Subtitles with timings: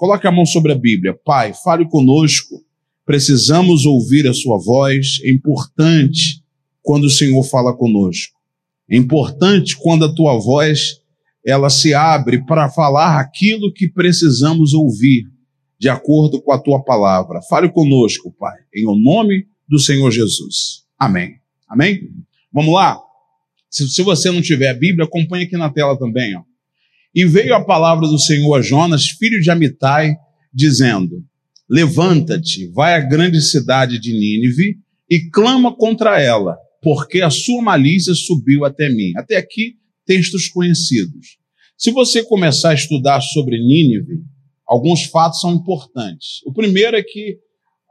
[0.00, 1.14] Coloque a mão sobre a Bíblia.
[1.26, 2.64] Pai, fale conosco.
[3.04, 5.20] Precisamos ouvir a sua voz.
[5.22, 6.42] É importante
[6.80, 8.34] quando o Senhor fala conosco.
[8.88, 11.02] É importante quando a tua voz
[11.44, 15.24] ela se abre para falar aquilo que precisamos ouvir,
[15.78, 17.42] de acordo com a tua palavra.
[17.42, 20.86] Fale conosco, Pai, em o nome do Senhor Jesus.
[20.98, 21.34] Amém.
[21.68, 22.08] Amém?
[22.50, 22.98] Vamos lá?
[23.68, 26.34] Se, se você não tiver a Bíblia, acompanhe aqui na tela também.
[26.38, 26.49] Ó.
[27.14, 30.14] E veio a palavra do Senhor a Jonas, filho de Amitai,
[30.52, 31.24] dizendo:
[31.68, 34.76] Levanta-te, vai à grande cidade de Nínive
[35.08, 39.12] e clama contra ela, porque a sua malícia subiu até mim.
[39.16, 39.74] Até aqui,
[40.06, 41.38] textos conhecidos.
[41.76, 44.22] Se você começar a estudar sobre Nínive,
[44.66, 46.40] alguns fatos são importantes.
[46.44, 47.38] O primeiro é que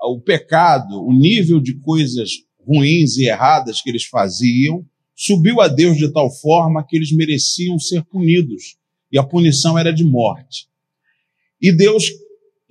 [0.02, 2.30] o pecado, o nível de coisas
[2.66, 7.78] ruins e erradas que eles faziam, subiu a Deus de tal forma que eles mereciam
[7.78, 8.78] ser punidos,
[9.12, 10.68] e a punição era de morte.
[11.62, 12.06] E Deus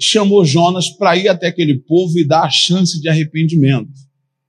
[0.00, 3.92] chamou Jonas para ir até aquele povo e dar a chance de arrependimento.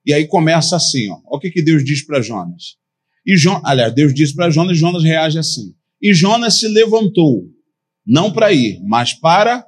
[0.05, 1.19] E aí começa assim, ó.
[1.25, 2.77] O que, que Deus diz para Jonas.
[3.25, 5.73] E Jonas, aliás, Deus diz para Jonas Jonas reage assim.
[6.01, 7.43] E Jonas se levantou,
[8.05, 9.65] não para ir, mas para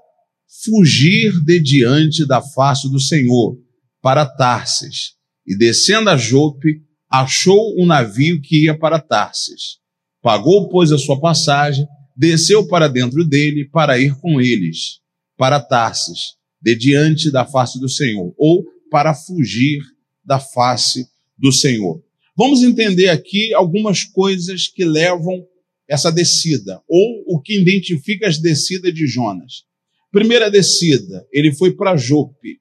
[0.64, 3.58] fugir de diante da face do Senhor,
[4.02, 5.14] para Tarsis.
[5.46, 9.80] E descendo a Jope, achou um navio que ia para Tarsis.
[10.22, 11.86] Pagou, pois, a sua passagem,
[12.16, 15.00] desceu para dentro dele para ir com eles,
[15.38, 19.82] para Tarsis, de diante da face do Senhor, ou para fugir
[20.24, 22.04] da face do Senhor.
[22.38, 25.46] Vamos entender aqui algumas coisas que levam
[25.88, 29.64] essa descida, ou o que identifica as descidas de Jonas.
[30.12, 32.60] Primeira descida, ele foi para Jope.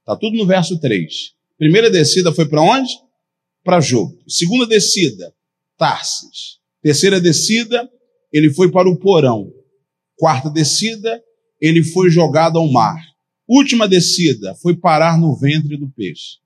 [0.00, 1.34] Está tudo no verso 3.
[1.58, 2.90] Primeira descida foi para onde?
[3.64, 4.22] Para Jope.
[4.28, 5.34] Segunda descida,
[5.78, 6.58] Tarsis.
[6.82, 7.90] Terceira descida,
[8.36, 9.50] ele foi para o porão.
[10.18, 11.22] Quarta descida,
[11.58, 13.00] ele foi jogado ao mar.
[13.48, 16.38] Última descida, foi parar no ventre do peixe.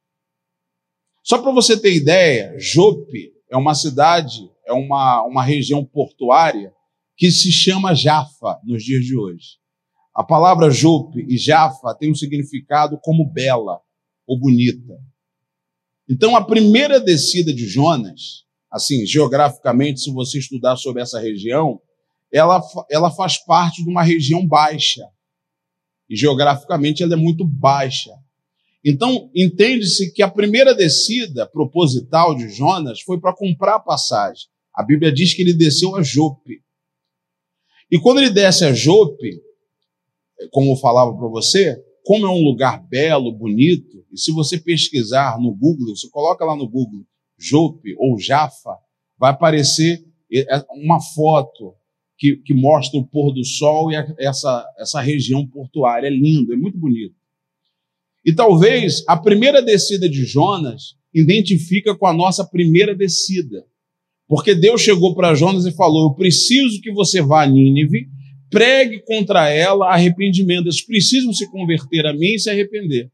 [1.22, 6.72] Só para você ter ideia, Jope é uma cidade, é uma, uma região portuária
[7.16, 9.58] que se chama Jafa nos dias de hoje.
[10.14, 13.80] A palavra Jope e Jafa tem um significado como bela
[14.26, 14.96] ou bonita.
[16.08, 21.80] Então, a primeira descida de Jonas, assim, geograficamente, se você estudar sobre essa região,
[22.32, 25.04] ela, ela faz parte de uma região baixa.
[26.08, 28.10] E geograficamente ela é muito baixa.
[28.84, 34.44] Então, entende-se que a primeira descida proposital de Jonas foi para comprar a passagem.
[34.74, 36.62] A Bíblia diz que ele desceu a Jope.
[37.90, 39.42] E quando ele desce a Jope,
[40.52, 45.38] como eu falava para você, como é um lugar belo, bonito, e se você pesquisar
[45.38, 47.04] no Google, você coloca lá no Google
[47.40, 48.76] Jope ou Jafa,
[49.18, 51.74] vai aparecer é, uma foto
[52.18, 56.06] que, que mostra o pôr do sol e essa, essa região portuária.
[56.06, 57.14] É lindo, é muito bonito.
[58.24, 63.64] E talvez a primeira descida de Jonas identifica com a nossa primeira descida.
[64.28, 68.06] Porque Deus chegou para Jonas e falou: Eu preciso que você vá a Nínive,
[68.50, 70.66] pregue contra ela arrependimento.
[70.66, 73.10] Eles precisam se converter a mim e se arrepender.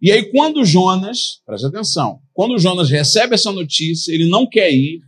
[0.00, 5.02] E aí, quando Jonas, preste atenção, quando Jonas recebe essa notícia, ele não quer ir,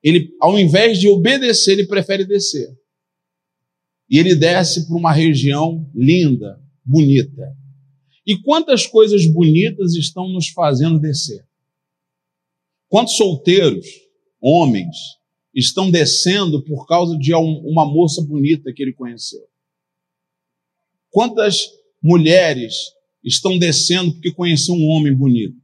[0.00, 2.72] ele, ao invés de obedecer, ele prefere descer.
[4.08, 7.52] E ele desce para uma região linda, bonita.
[8.24, 11.44] E quantas coisas bonitas estão nos fazendo descer?
[12.88, 13.84] Quantos solteiros,
[14.40, 14.96] homens,
[15.52, 19.42] estão descendo por causa de uma moça bonita que ele conheceu?
[21.10, 21.66] Quantas
[22.00, 22.72] mulheres
[23.24, 25.60] estão descendo porque conheceram um homem bonito?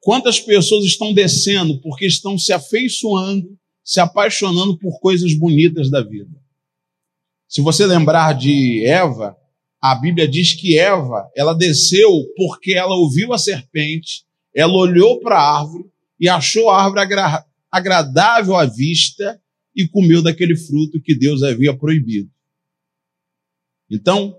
[0.00, 6.34] Quantas pessoas estão descendo porque estão se afeiçoando, se apaixonando por coisas bonitas da vida?
[7.46, 9.36] Se você lembrar de Eva,
[9.80, 14.24] a Bíblia diz que Eva, ela desceu porque ela ouviu a serpente,
[14.54, 15.84] ela olhou para a árvore
[16.18, 19.40] e achou a árvore agra agradável à vista
[19.74, 22.30] e comeu daquele fruto que Deus havia proibido.
[23.88, 24.36] Então,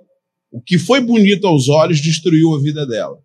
[0.51, 3.17] o que foi bonito aos olhos destruiu a vida dela.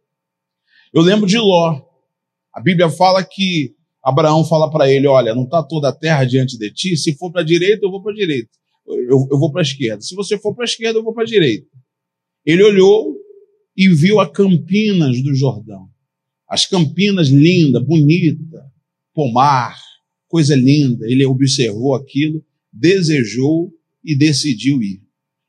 [0.93, 1.86] Eu lembro de Ló.
[2.57, 6.57] A Bíblia fala que Abraão fala para ele: Olha, não está toda a terra diante
[6.57, 6.97] de ti?
[6.97, 8.49] Se for para a direita, eu vou para a direita.
[8.87, 10.01] Eu, eu vou para a esquerda.
[10.01, 11.67] Se você for para a esquerda, eu vou para a direita.
[12.47, 13.15] Ele olhou
[13.77, 15.87] e viu a Campinas do Jordão.
[16.49, 18.65] As Campinas linda, bonita,
[19.13, 19.77] pomar,
[20.27, 21.05] coisa linda.
[21.11, 22.43] Ele observou aquilo,
[22.73, 23.71] desejou
[24.03, 25.03] e decidiu ir.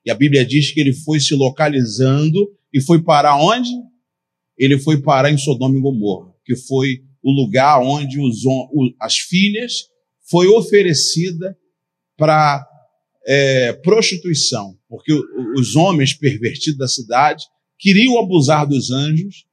[0.05, 3.69] E a Bíblia diz que ele foi se localizando e foi parar onde?
[4.57, 8.37] Ele foi parar em Sodoma e Gomorra, que foi o lugar onde os,
[9.01, 9.89] as filhas
[10.31, 11.57] foi oferecida
[12.15, 12.65] para
[13.27, 15.11] é, prostituição, porque
[15.57, 17.43] os homens pervertidos da cidade
[17.77, 19.45] queriam abusar dos anjos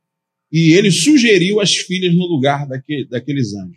[0.52, 3.76] e ele sugeriu as filhas no lugar daquele, daqueles anjos.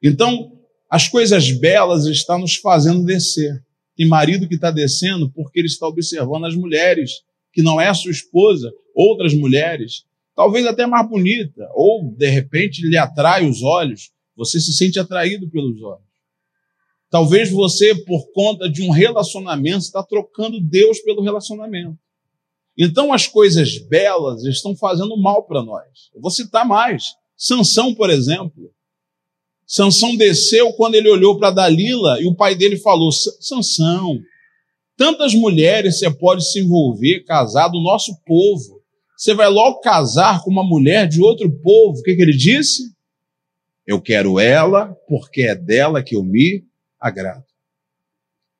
[0.00, 0.52] Então,
[0.88, 3.60] as coisas belas estão nos fazendo descer.
[3.96, 7.10] Tem marido que está descendo porque ele está observando as mulheres,
[7.52, 10.04] que não é a sua esposa, outras mulheres,
[10.34, 15.48] talvez até mais bonita, ou de repente lhe atrai os olhos, você se sente atraído
[15.48, 16.04] pelos olhos.
[17.10, 21.96] Talvez você, por conta de um relacionamento, está trocando Deus pelo relacionamento.
[22.76, 26.10] Então as coisas belas estão fazendo mal para nós.
[26.12, 27.14] Eu vou citar mais.
[27.36, 28.72] Sansão, por exemplo.
[29.66, 34.18] Sansão desceu quando ele olhou para Dalila e o pai dele falou: Sansão,
[34.96, 38.73] tantas mulheres você pode se envolver, casar do nosso povo.
[39.24, 41.98] Você vai logo casar com uma mulher de outro povo.
[41.98, 42.94] O que, que ele disse?
[43.86, 46.62] Eu quero ela, porque é dela que eu me
[47.00, 47.42] agrado.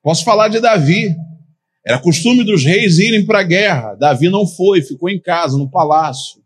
[0.02, 1.14] Posso falar de Davi.
[1.84, 3.94] Era costume dos reis irem para a guerra.
[3.94, 6.42] Davi não foi, ficou em casa, no palácio.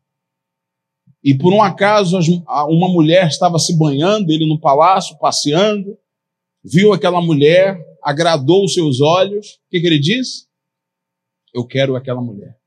[1.23, 2.19] E por um acaso,
[2.69, 5.97] uma mulher estava se banhando, ele no palácio, passeando,
[6.65, 9.47] viu aquela mulher, agradou os seus olhos.
[9.47, 10.49] O que, que ele disse?
[11.55, 12.58] Eu quero aquela mulher.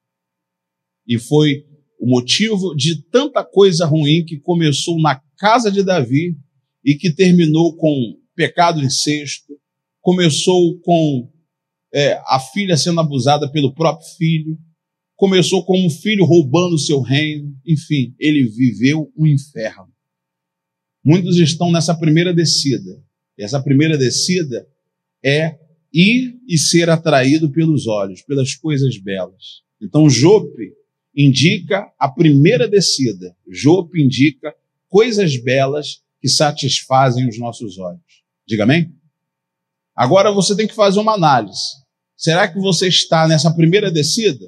[1.11, 1.65] E foi
[1.99, 6.37] o motivo de tanta coisa ruim que começou na casa de Davi
[6.85, 9.59] e que terminou com pecado incesto,
[9.99, 11.29] começou com
[11.93, 14.57] é, a filha sendo abusada pelo próprio filho,
[15.17, 19.91] começou com um filho roubando o seu reino, enfim, ele viveu um inferno.
[21.03, 23.03] Muitos estão nessa primeira descida.
[23.37, 24.65] Essa primeira descida
[25.21, 25.59] é
[25.93, 29.61] ir e ser atraído pelos olhos, pelas coisas belas.
[29.81, 30.79] Então, Jope
[31.15, 33.35] indica a primeira descida.
[33.47, 34.53] Jope indica
[34.89, 38.01] coisas belas que satisfazem os nossos olhos.
[38.47, 38.93] Diga amém?
[39.95, 41.81] Agora você tem que fazer uma análise.
[42.15, 44.45] Será que você está nessa primeira descida?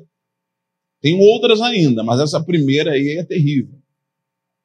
[1.02, 3.78] Tem outras ainda, mas essa primeira aí é terrível.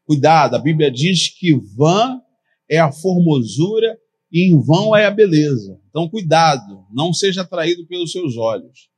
[0.05, 2.21] Cuidado, a Bíblia diz que vã
[2.69, 3.99] é a formosura
[4.31, 5.81] e em vão é a beleza.
[5.89, 8.89] Então, cuidado, não seja atraído pelos seus olhos.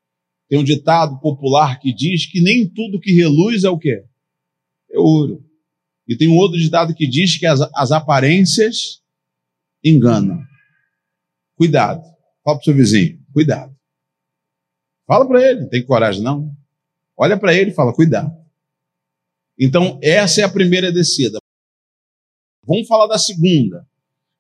[0.51, 4.05] Tem um ditado popular que diz que nem tudo que reluz é o quê?
[4.91, 5.49] É ouro.
[6.09, 9.01] E tem um outro ditado que diz que as, as aparências
[9.83, 10.45] engana.
[11.55, 12.03] Cuidado.
[12.43, 13.73] Fala para o seu vizinho, cuidado.
[15.07, 16.53] Fala para ele, não tem coragem não.
[17.17, 18.35] Olha para ele e fala, cuidado.
[19.57, 21.39] Então, essa é a primeira descida.
[22.67, 23.87] Vamos falar da segunda.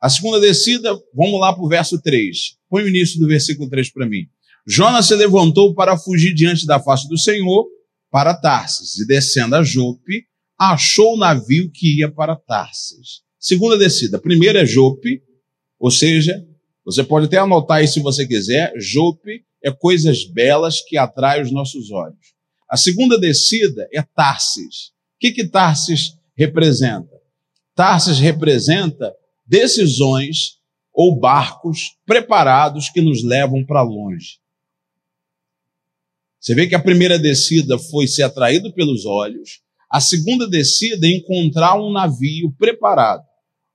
[0.00, 2.56] A segunda descida, vamos lá para o verso 3.
[2.68, 4.28] Põe o início do versículo 3 para mim.
[4.66, 7.66] Jonas se levantou para fugir diante da face do Senhor
[8.10, 10.24] para Tarsis, e descendo a Jope,
[10.58, 13.22] achou o navio que ia para Tarsis.
[13.38, 14.18] Segunda descida.
[14.18, 15.22] Primeira é Jope,
[15.78, 16.44] ou seja,
[16.84, 21.52] você pode até anotar aí se você quiser, Jope é coisas belas que atraem os
[21.52, 22.34] nossos olhos.
[22.68, 24.88] A segunda descida é Tarsis.
[24.88, 27.16] O que, que Tarsis representa?
[27.74, 29.14] Tarsis representa
[29.46, 30.58] decisões
[30.92, 34.38] ou barcos preparados que nos levam para longe.
[36.40, 39.60] Você vê que a primeira descida foi ser atraído pelos olhos,
[39.90, 43.24] a segunda descida é encontrar um navio preparado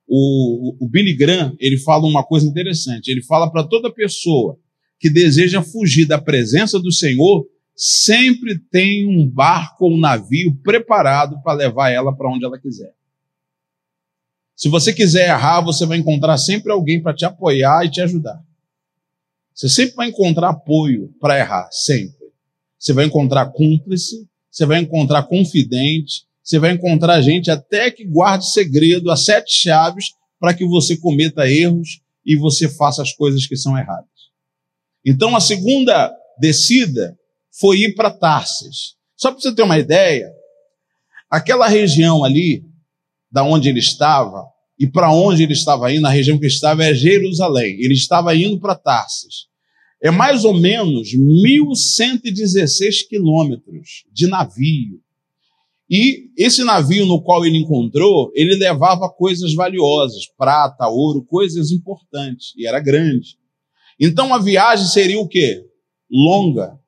[0.06, 3.10] o, o Billy Graham, ele fala uma coisa interessante.
[3.10, 4.58] Ele fala para toda pessoa
[4.98, 11.42] que deseja fugir da presença do Senhor, sempre tem um barco ou um navio preparado
[11.42, 12.94] para levar ela para onde ela quiser.
[14.54, 18.42] Se você quiser errar, você vai encontrar sempre alguém para te apoiar e te ajudar.
[19.54, 22.25] Você sempre vai encontrar apoio para errar, sempre.
[22.86, 28.48] Você vai encontrar cúmplice, você vai encontrar confidente, você vai encontrar gente até que guarde
[28.48, 30.04] segredo, a sete chaves,
[30.38, 34.06] para que você cometa erros e você faça as coisas que são erradas.
[35.04, 37.18] Então a segunda descida
[37.58, 38.94] foi ir para Tarsis.
[39.16, 40.30] Só para você ter uma ideia,
[41.28, 42.62] aquela região ali,
[43.28, 44.46] da onde ele estava,
[44.78, 47.80] e para onde ele estava indo, a região que estava é Jerusalém.
[47.80, 49.48] Ele estava indo para Tarsis.
[50.02, 55.00] É mais ou menos 1.116 quilômetros de navio.
[55.88, 62.52] E esse navio no qual ele encontrou, ele levava coisas valiosas, prata, ouro, coisas importantes,
[62.56, 63.38] e era grande.
[63.98, 65.64] Então a viagem seria o quê?
[66.10, 66.78] Longa.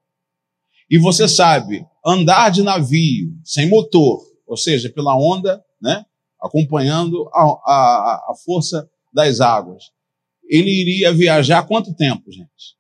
[0.91, 6.05] E você sabe, andar de navio sem motor, ou seja, pela onda, né,
[6.41, 9.85] acompanhando a, a, a força das águas,
[10.49, 12.78] ele iria viajar quanto tempo, gente?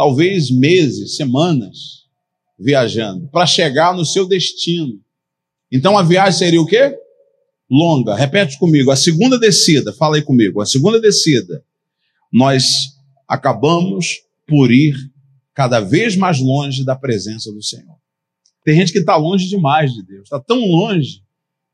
[0.00, 2.06] Talvez meses, semanas
[2.58, 4.98] viajando, para chegar no seu destino.
[5.70, 6.96] Então a viagem seria o quê?
[7.70, 8.14] Longa.
[8.14, 8.90] Repete comigo.
[8.90, 10.62] A segunda descida, fala aí comigo.
[10.62, 11.62] A segunda descida,
[12.32, 12.96] nós
[13.28, 14.96] acabamos por ir
[15.52, 17.96] cada vez mais longe da presença do Senhor.
[18.64, 21.22] Tem gente que está longe demais de Deus, está tão longe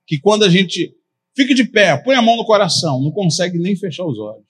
[0.05, 0.93] que quando a gente
[1.33, 4.46] fica de pé, põe a mão no coração, não consegue nem fechar os olhos.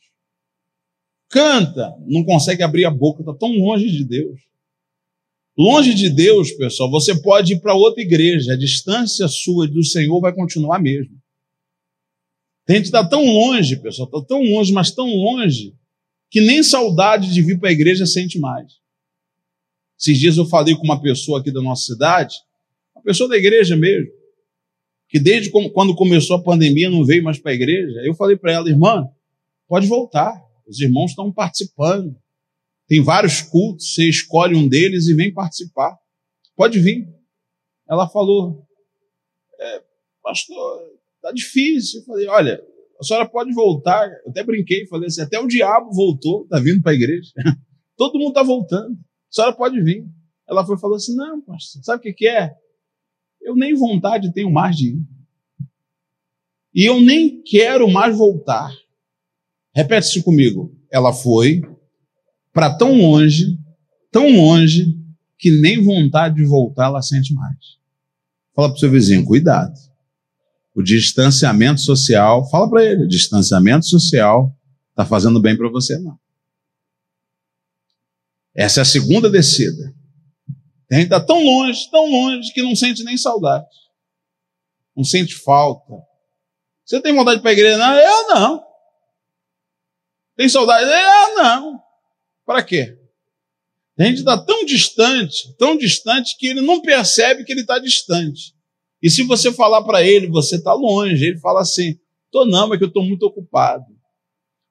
[1.37, 4.41] Canta, não consegue abrir a boca, está tão longe de Deus.
[5.55, 10.19] Longe de Deus, pessoal, você pode ir para outra igreja, a distância sua do Senhor
[10.19, 11.15] vai continuar mesmo.
[12.65, 15.75] Tem gente que está tão longe, pessoal, está tão longe, mas tão longe,
[16.31, 18.73] que nem saudade de vir para a igreja sente mais.
[20.01, 22.35] Esses dias eu falei com uma pessoa aqui da nossa cidade,
[22.95, 24.11] uma pessoa da igreja mesmo,
[25.07, 28.01] que desde quando começou a pandemia não veio mais para a igreja.
[28.07, 29.07] Eu falei para ela, irmã,
[29.69, 32.17] pode voltar, os irmãos estão participando.
[32.89, 35.97] Tem vários cultos, você escolhe um deles e vem participar.
[36.55, 37.09] Pode vir.
[37.89, 38.67] Ela falou,
[39.59, 39.83] é,
[40.23, 40.83] pastor,
[41.21, 42.01] tá difícil.
[42.01, 42.63] Eu falei, olha,
[43.01, 44.09] a senhora pode voltar.
[44.25, 47.33] Eu até brinquei, falei assim, até o diabo voltou, tá vindo para a igreja.
[47.97, 48.93] Todo mundo tá voltando.
[48.95, 50.07] A senhora pode vir.
[50.49, 52.55] Ela foi falou assim, não, pastor, sabe o que, que é?
[53.41, 54.99] Eu nem vontade tenho mais de ir.
[56.75, 58.71] E eu nem quero mais voltar.
[59.77, 60.75] Repete isso comigo.
[60.91, 61.61] Ela foi,
[62.51, 63.59] para tão longe,
[64.11, 64.97] tão longe,
[65.39, 67.77] que nem vontade de voltar ela sente mais.
[68.55, 69.75] Fala para o seu vizinho, cuidado.
[70.75, 74.51] O distanciamento social, fala para ele, distanciamento social
[74.89, 76.19] está fazendo bem para você não.
[78.55, 79.95] Essa é a segunda descida.
[80.89, 83.67] Tem está tão longe, tão longe, que não sente nem saudade.
[84.97, 85.93] Não sente falta.
[86.83, 87.77] Você tem vontade para a igreja?
[87.77, 88.66] Não, eu não.
[90.37, 90.85] Tem saudade?
[90.85, 91.81] Eu não.
[92.45, 92.97] Para quê?
[93.99, 98.55] A gente está tão distante, tão distante, que ele não percebe que ele está distante.
[99.03, 101.99] E se você falar para ele, você está longe, ele fala assim:
[102.31, 103.85] tô não, é que eu estou muito ocupado.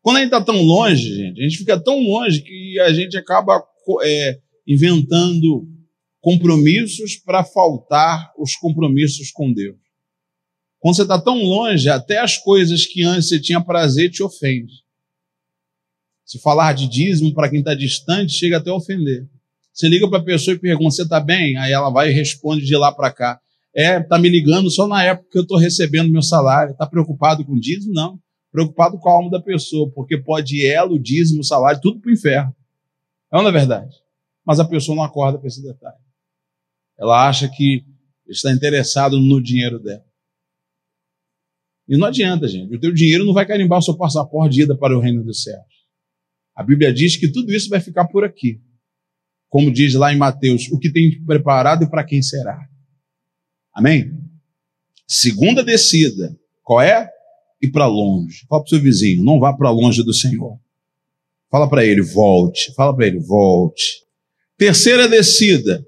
[0.01, 3.17] Quando a gente está tão longe, gente, a gente fica tão longe que a gente
[3.17, 3.63] acaba
[4.03, 5.67] é, inventando
[6.21, 9.77] compromissos para faltar os compromissos com Deus.
[10.79, 14.84] Quando você está tão longe, até as coisas que antes você tinha prazer te ofende.
[16.25, 19.29] Se falar de dízimo para quem está distante, chega até a ofender.
[19.71, 21.55] Você liga para a pessoa e pergunta: Você está bem?
[21.57, 23.39] Aí ela vai e responde de lá para cá.
[23.75, 26.71] É, está me ligando só na época que eu estou recebendo meu salário.
[26.71, 27.93] Está preocupado com o dízimo?
[27.93, 28.19] Não.
[28.51, 31.99] Preocupado com a alma da pessoa, porque pode ir ela, o dízimo, o salário, tudo
[31.99, 32.55] para o inferno.
[33.31, 33.93] É não é verdade?
[34.45, 35.97] Mas a pessoa não acorda para esse detalhe.
[36.97, 37.83] Ela acha que
[38.29, 40.05] está interessado no dinheiro dela.
[41.87, 42.73] E não adianta, gente.
[42.73, 45.43] O teu dinheiro não vai carimbar o seu passaporte de ida para o reino dos
[45.43, 45.74] céus.
[46.55, 48.61] A Bíblia diz que tudo isso vai ficar por aqui.
[49.49, 52.59] Como diz lá em Mateus, o que tem preparado e para quem será.
[53.73, 54.11] Amém?
[55.07, 57.09] Segunda descida, qual é?
[57.61, 58.45] Ir para longe.
[58.47, 60.57] Fala para o seu vizinho, não vá para longe do Senhor.
[61.51, 62.73] Fala para ele, volte.
[62.73, 64.03] Fala para ele, volte.
[64.57, 65.85] Terceira descida.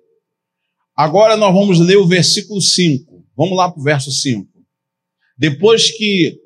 [0.96, 3.26] Agora nós vamos ler o versículo 5.
[3.36, 4.48] Vamos lá para o verso 5.
[5.38, 6.40] Depois que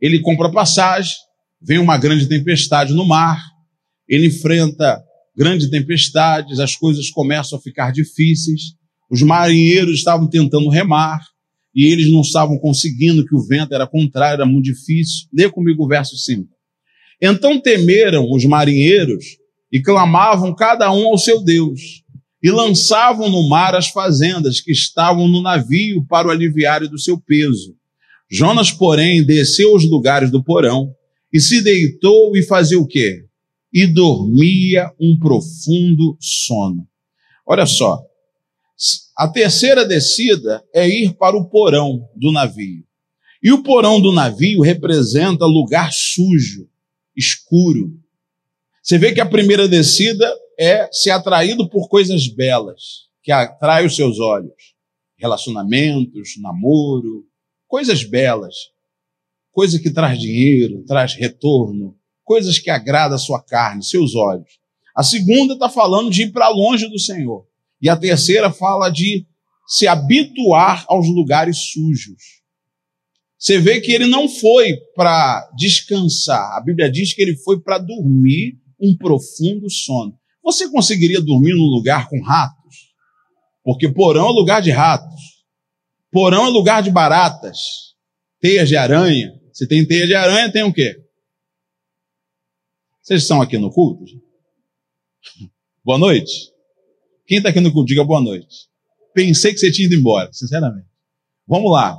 [0.00, 1.16] ele compra passagem,
[1.60, 3.42] vem uma grande tempestade no mar,
[4.08, 5.02] ele enfrenta
[5.36, 8.74] grandes tempestades, as coisas começam a ficar difíceis,
[9.10, 11.20] os marinheiros estavam tentando remar
[11.74, 15.28] e eles não estavam conseguindo, que o vento era contrário, era muito difícil.
[15.32, 16.48] Lê comigo o verso 5.
[17.20, 19.24] Então temeram os marinheiros
[19.70, 22.02] e clamavam cada um ao seu Deus,
[22.42, 27.18] e lançavam no mar as fazendas que estavam no navio para o aliviar do seu
[27.18, 27.74] peso.
[28.30, 30.92] Jonas, porém, desceu aos lugares do porão
[31.32, 33.26] e se deitou e fazia o quê?
[33.72, 36.88] E dormia um profundo sono.
[37.46, 38.02] Olha só,
[39.16, 42.84] a terceira descida é ir para o porão do navio.
[43.42, 46.68] E o porão do navio representa lugar sujo,
[47.16, 47.92] escuro.
[48.82, 53.94] Você vê que a primeira descida é ser atraído por coisas belas, que atrai os
[53.94, 54.74] seus olhos.
[55.16, 57.26] Relacionamentos, namoro,
[57.66, 58.54] coisas belas
[59.58, 64.60] coisa que traz dinheiro, traz retorno, coisas que agradam a sua carne, seus olhos.
[64.94, 67.44] A segunda está falando de ir para longe do Senhor.
[67.82, 69.26] E a terceira fala de
[69.66, 72.22] se habituar aos lugares sujos.
[73.36, 76.56] Você vê que ele não foi para descansar.
[76.56, 80.16] A Bíblia diz que ele foi para dormir um profundo sono.
[80.40, 82.92] Você conseguiria dormir num lugar com ratos?
[83.64, 85.20] Porque porão é lugar de ratos.
[86.12, 87.58] Porão é lugar de baratas,
[88.40, 89.36] teias de aranha.
[89.58, 91.04] Se tem teia de aranha, tem o quê?
[93.02, 94.04] Vocês estão aqui no culto?
[95.82, 96.52] Boa noite.
[97.26, 98.68] Quem está aqui no culto, diga boa noite.
[99.12, 100.86] Pensei que você tinha ido embora, sinceramente.
[101.44, 101.98] Vamos lá.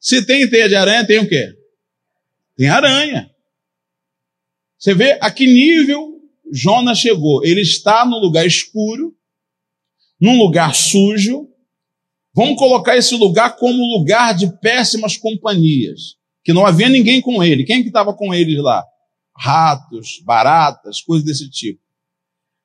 [0.00, 1.52] Se tem teia de aranha, tem o quê?
[2.56, 3.30] Tem aranha.
[4.78, 7.44] Você vê a que nível Jonas chegou?
[7.44, 9.14] Ele está no lugar escuro,
[10.18, 11.50] num lugar sujo.
[12.32, 17.64] Vamos colocar esse lugar como lugar de péssimas companhias, que não havia ninguém com ele.
[17.64, 18.84] Quem que estava com eles lá?
[19.36, 21.80] Ratos, baratas, coisas desse tipo.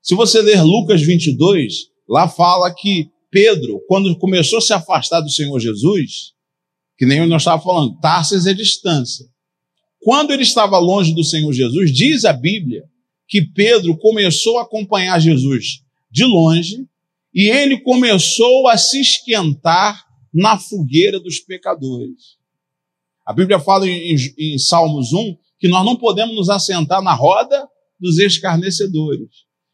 [0.01, 5.29] Se você ler Lucas 22, lá fala que Pedro, quando começou a se afastar do
[5.29, 6.33] Senhor Jesus,
[6.97, 9.25] que nem nós estávamos falando, Tarsis é distância.
[10.01, 12.83] Quando ele estava longe do Senhor Jesus, diz a Bíblia
[13.27, 16.87] que Pedro começou a acompanhar Jesus de longe
[17.33, 22.38] e ele começou a se esquentar na fogueira dos pecadores.
[23.29, 27.13] A Bíblia fala em, em, em Salmos 1 que nós não podemos nos assentar na
[27.13, 27.69] roda
[27.99, 29.29] dos escarnecedores.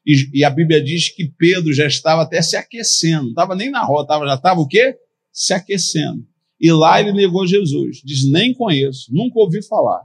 [0.06, 3.72] E, e, a Bíblia diz que Pedro já estava até se aquecendo, não estava nem
[3.72, 4.98] na roda, tava, já estava o quê?
[5.32, 6.22] Se aquecendo.
[6.60, 8.02] E lá ele negou Jesus.
[8.04, 10.02] Diz: Nem conheço, nunca ouvi falar.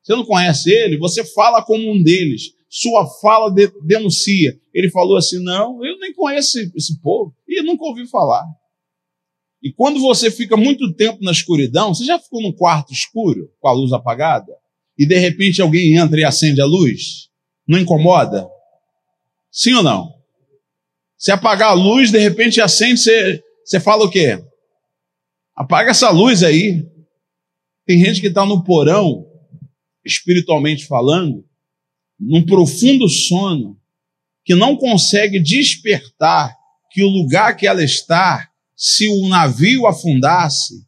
[0.00, 0.96] Você não conhece ele?
[0.98, 2.52] Você fala como um deles.
[2.70, 4.56] Sua fala de, denuncia.
[4.72, 7.34] Ele falou assim: Não, eu nem conheço esse, esse povo.
[7.48, 8.44] E nunca ouvi falar.
[9.64, 13.66] E quando você fica muito tempo na escuridão, você já ficou num quarto escuro, com
[13.66, 14.52] a luz apagada?
[14.98, 17.30] E de repente alguém entra e acende a luz?
[17.66, 18.46] Não incomoda?
[19.50, 20.12] Sim ou não?
[21.16, 24.38] Se apagar a luz, de repente acende, você, você fala o quê?
[25.56, 26.86] Apaga essa luz aí.
[27.86, 29.24] Tem gente que está no porão,
[30.04, 31.42] espiritualmente falando,
[32.20, 33.80] num profundo sono,
[34.44, 36.54] que não consegue despertar
[36.90, 40.84] que o lugar que ela está, se o navio afundasse,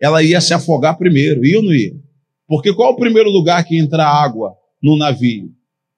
[0.00, 1.94] ela ia se afogar primeiro, ia ou não ia?
[2.46, 5.50] Porque qual o primeiro lugar que entra água no navio?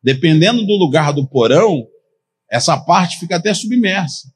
[0.03, 1.87] Dependendo do lugar do porão,
[2.51, 4.33] essa parte fica até submersa.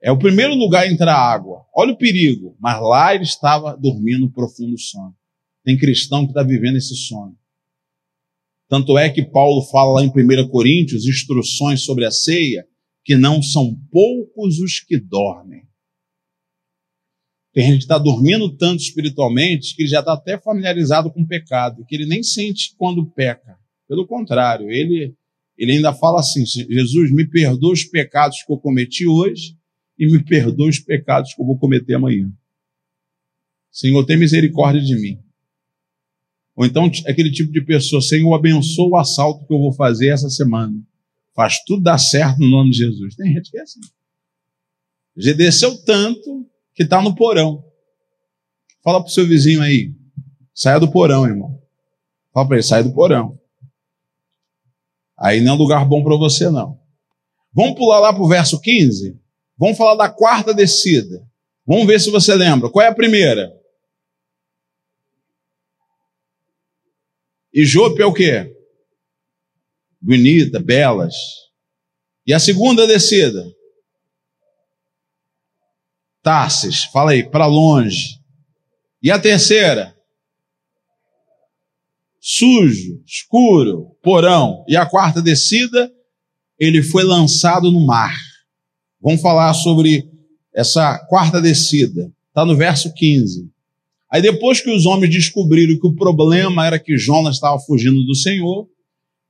[0.00, 1.64] É o primeiro lugar a entrar água.
[1.74, 2.56] Olha o perigo.
[2.60, 5.14] Mas lá ele estava dormindo profundo sono.
[5.64, 7.36] Tem cristão que está vivendo esse sono.
[8.68, 12.64] Tanto é que Paulo fala lá em 1 Coríntios, instruções sobre a ceia,
[13.04, 15.62] que não são poucos os que dormem.
[17.52, 21.26] Tem gente que está dormindo tanto espiritualmente que ele já está até familiarizado com o
[21.26, 23.58] pecado, que ele nem sente quando peca.
[23.86, 25.14] Pelo contrário, ele,
[25.56, 29.54] ele ainda fala assim: Jesus, me perdoa os pecados que eu cometi hoje
[29.98, 32.32] e me perdoa os pecados que eu vou cometer amanhã.
[33.70, 35.18] Senhor, tem misericórdia de mim.
[36.56, 40.30] Ou então aquele tipo de pessoa, Senhor, abençoa o assalto que eu vou fazer essa
[40.30, 40.74] semana.
[41.34, 43.14] Faz tudo dar certo no nome de Jesus.
[43.14, 43.80] Tem gente que é assim.
[45.16, 47.64] Já desceu tanto que está no porão.
[48.82, 49.92] Fala para o seu vizinho aí.
[50.54, 51.60] Saia do porão, irmão.
[52.32, 53.38] Fala para ele, saia do porão.
[55.18, 56.80] Aí não é um lugar bom para você, não.
[57.52, 59.18] Vamos pular lá para o verso 15?
[59.56, 61.26] Vamos falar da quarta descida.
[61.66, 62.70] Vamos ver se você lembra.
[62.70, 63.52] Qual é a primeira?
[67.52, 68.56] E Jope é o quê?
[70.00, 71.14] Bonita, belas.
[72.26, 73.44] E a segunda descida?
[76.22, 78.20] Tarsis, fala aí, para longe.
[79.02, 79.94] E a terceira?
[82.20, 84.64] Sujo, escuro, porão.
[84.68, 85.90] E a quarta descida,
[86.56, 88.16] ele foi lançado no mar.
[89.00, 90.08] Vamos falar sobre
[90.54, 92.12] essa quarta descida.
[92.28, 93.50] Está no verso 15.
[94.08, 98.14] Aí depois que os homens descobriram que o problema era que Jonas estava fugindo do
[98.14, 98.68] Senhor,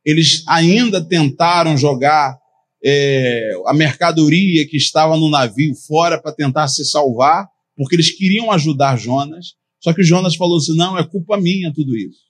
[0.04, 2.41] eles ainda tentaram jogar
[2.84, 8.50] é, a mercadoria que estava no navio fora para tentar se salvar, porque eles queriam
[8.50, 9.54] ajudar Jonas.
[9.80, 12.20] Só que Jonas falou assim: não, é culpa minha tudo isso.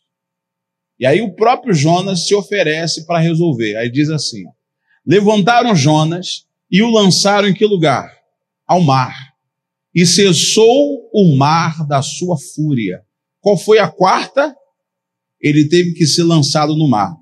[0.99, 3.77] E aí o próprio Jonas se oferece para resolver.
[3.77, 4.45] Aí diz assim:
[5.07, 8.11] levantaram Jonas e o lançaram em que lugar?
[8.67, 9.33] Ao mar.
[9.95, 13.03] E cessou o mar da sua fúria.
[13.41, 14.55] Qual foi a quarta?
[15.41, 17.15] Ele teve que ser lançado no mar.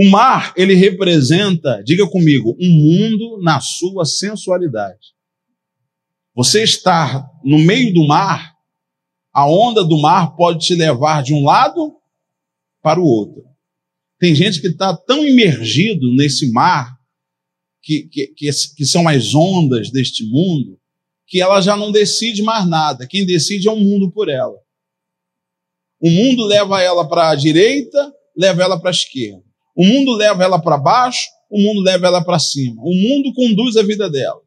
[0.00, 5.08] O mar, ele representa, diga comigo, um mundo na sua sensualidade.
[6.36, 8.54] Você estar no meio do mar,
[9.34, 11.96] a onda do mar pode te levar de um lado
[12.80, 13.42] para o outro.
[14.20, 16.96] Tem gente que está tão imergido nesse mar,
[17.82, 20.78] que, que, que, que são as ondas deste mundo,
[21.26, 23.04] que ela já não decide mais nada.
[23.04, 24.60] Quem decide é o mundo por ela.
[26.00, 29.47] O mundo leva ela para a direita, leva ela para a esquerda.
[29.78, 32.82] O mundo leva ela para baixo, o mundo leva ela para cima.
[32.82, 34.40] O mundo conduz a vida dela.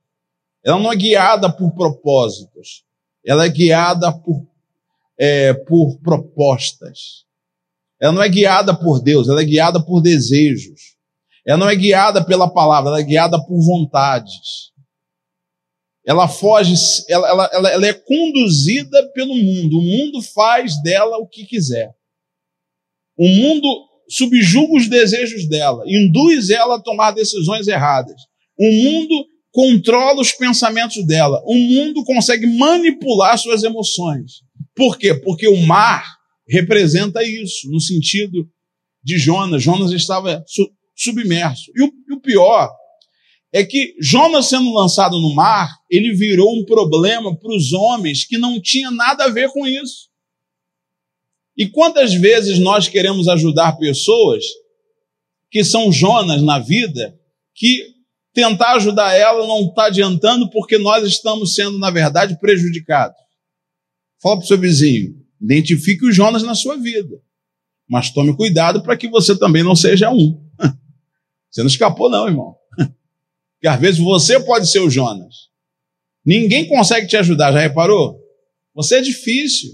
[0.61, 2.83] Ela não é guiada por propósitos,
[3.25, 4.45] ela é guiada por,
[5.17, 7.25] é, por propostas.
[7.97, 10.97] Ela não é guiada por Deus, ela é guiada por desejos.
[11.47, 14.71] Ela não é guiada pela palavra, ela é guiada por vontades.
[16.05, 16.73] Ela foge,
[17.07, 19.77] ela, ela, ela, ela é conduzida pelo mundo.
[19.77, 21.95] O mundo faz dela o que quiser.
[23.17, 28.15] O mundo subjuga os desejos dela, induz ela a tomar decisões erradas.
[28.59, 31.41] O mundo controla os pensamentos dela.
[31.45, 34.41] O mundo consegue manipular suas emoções.
[34.75, 35.13] Por quê?
[35.13, 36.05] Porque o mar
[36.47, 38.47] representa isso, no sentido
[39.03, 39.63] de Jonas.
[39.63, 40.43] Jonas estava
[40.95, 41.71] submerso.
[41.75, 42.69] E o, e o pior
[43.53, 48.37] é que Jonas sendo lançado no mar, ele virou um problema para os homens que
[48.37, 50.10] não tinha nada a ver com isso.
[51.57, 54.43] E quantas vezes nós queremos ajudar pessoas
[55.49, 57.13] que são Jonas na vida,
[57.53, 57.93] que
[58.33, 63.17] tentar ajudar ela não está adiantando porque nós estamos sendo, na verdade, prejudicados.
[64.21, 67.19] Fala para o seu vizinho, identifique os Jonas na sua vida,
[67.89, 70.41] mas tome cuidado para que você também não seja um.
[71.51, 72.55] Você não escapou, não, irmão.
[73.59, 75.49] Porque às vezes você pode ser o Jonas.
[76.25, 78.17] Ninguém consegue te ajudar, já reparou?
[78.73, 79.71] Você é difícil.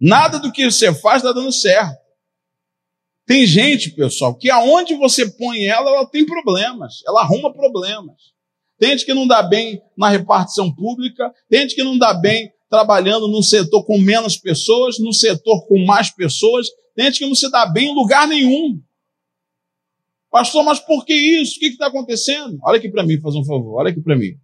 [0.00, 2.04] Nada do que você faz está dando certo.
[3.26, 7.02] Tem gente, pessoal, que aonde você põe ela, ela tem problemas.
[7.06, 8.34] Ela arruma problemas.
[8.78, 12.52] Tem gente que não dá bem na repartição pública, tem gente que não dá bem
[12.68, 17.34] trabalhando num setor com menos pessoas, num setor com mais pessoas, tem gente que não
[17.34, 18.80] se dá bem em lugar nenhum.
[20.30, 21.56] Pastor, mas por que isso?
[21.56, 22.58] O que está acontecendo?
[22.62, 24.36] Olha aqui para mim, faz um favor, olha aqui para mim.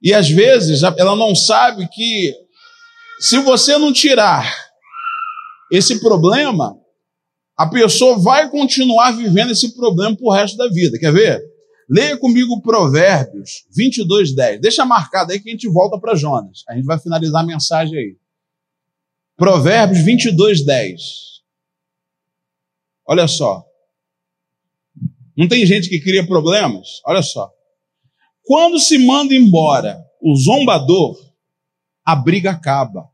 [0.00, 2.34] E às vezes ela não sabe que
[3.20, 4.52] se você não tirar
[5.70, 6.76] esse problema,
[7.56, 10.98] a pessoa vai continuar vivendo esse problema pro resto da vida.
[10.98, 11.42] Quer ver?
[11.90, 14.60] Leia comigo Provérbios 22, 10.
[14.60, 16.62] Deixa marcado aí que a gente volta para Jonas.
[16.68, 18.16] A gente vai finalizar a mensagem aí.
[19.36, 21.00] Provérbios 22, 10.
[23.06, 23.64] Olha só.
[25.36, 27.00] Não tem gente que cria problemas?
[27.06, 27.50] Olha só.
[28.44, 31.16] Quando se manda embora o zombador,
[32.08, 33.06] a briga acaba.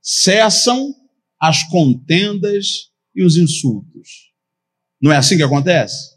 [0.00, 0.94] Cessam
[1.40, 4.32] as contendas e os insultos.
[5.00, 6.16] Não é assim que acontece?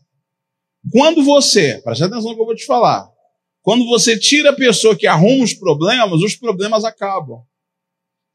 [0.92, 3.12] Quando você, preste atenção no que eu vou te falar,
[3.64, 7.42] quando você tira a pessoa que arruma os problemas, os problemas acabam.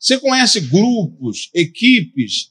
[0.00, 2.50] Você conhece grupos, equipes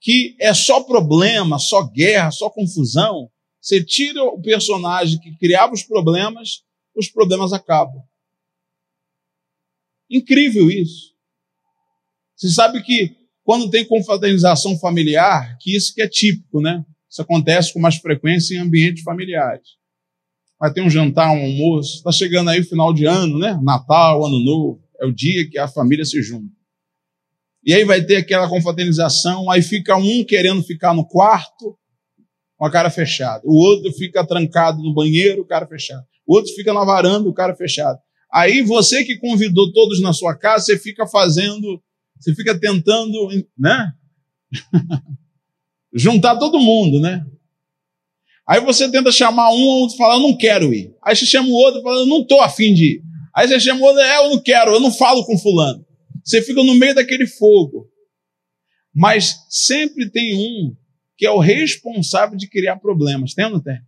[0.00, 5.82] que é só problema, só guerra, só confusão, você tira o personagem que criava os
[5.82, 6.62] problemas,
[6.96, 8.02] os problemas acabam.
[10.10, 11.12] Incrível isso.
[12.36, 16.84] Você sabe que quando tem confraternização familiar, que isso que é típico, né?
[17.08, 19.68] Isso acontece com mais frequência em ambientes familiares.
[20.58, 23.58] Vai ter um jantar, um almoço, está chegando aí o final de ano, né?
[23.62, 26.52] Natal, Ano Novo, é o dia que a família se junta.
[27.64, 31.78] E aí vai ter aquela confraternização, aí fica um querendo ficar no quarto
[32.56, 33.42] com a cara fechada.
[33.44, 36.04] O outro fica trancado no banheiro, o cara fechado.
[36.26, 37.98] O outro fica na varanda, o cara fechado.
[38.34, 41.80] Aí você que convidou todos na sua casa, você fica fazendo,
[42.18, 43.92] você fica tentando, né?
[45.94, 47.24] Juntar todo mundo, né?
[48.44, 50.92] Aí você tenta chamar um, outro fala, eu não quero ir.
[51.00, 53.02] Aí você chama o outro fala, eu não estou afim de ir.
[53.32, 55.86] Aí você chama o outro, é, eu não quero, eu não falo com fulano.
[56.24, 57.88] Você fica no meio daquele fogo.
[58.92, 60.76] Mas sempre tem um
[61.16, 63.32] que é o responsável de criar problemas.
[63.32, 63.78] Tem ou não tem?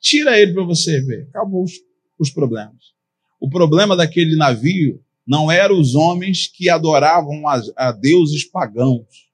[0.00, 1.26] Tira ele para você ver.
[1.30, 1.72] Acabou os,
[2.20, 2.99] os problemas.
[3.40, 9.30] O problema daquele navio não eram os homens que adoravam a, a deuses pagãos.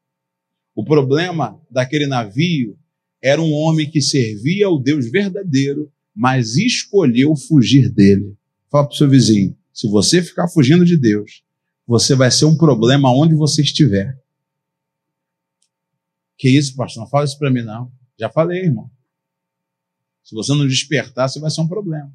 [0.74, 2.78] O problema daquele navio
[3.20, 8.36] era um homem que servia ao Deus verdadeiro, mas escolheu fugir dele.
[8.70, 11.42] Fala para o seu vizinho: se você ficar fugindo de Deus,
[11.86, 14.18] você vai ser um problema onde você estiver.
[16.36, 17.02] Que isso, pastor?
[17.02, 17.90] Não fala isso para mim, não.
[18.18, 18.90] Já falei, irmão.
[20.22, 22.12] Se você não despertar, você vai ser um problema.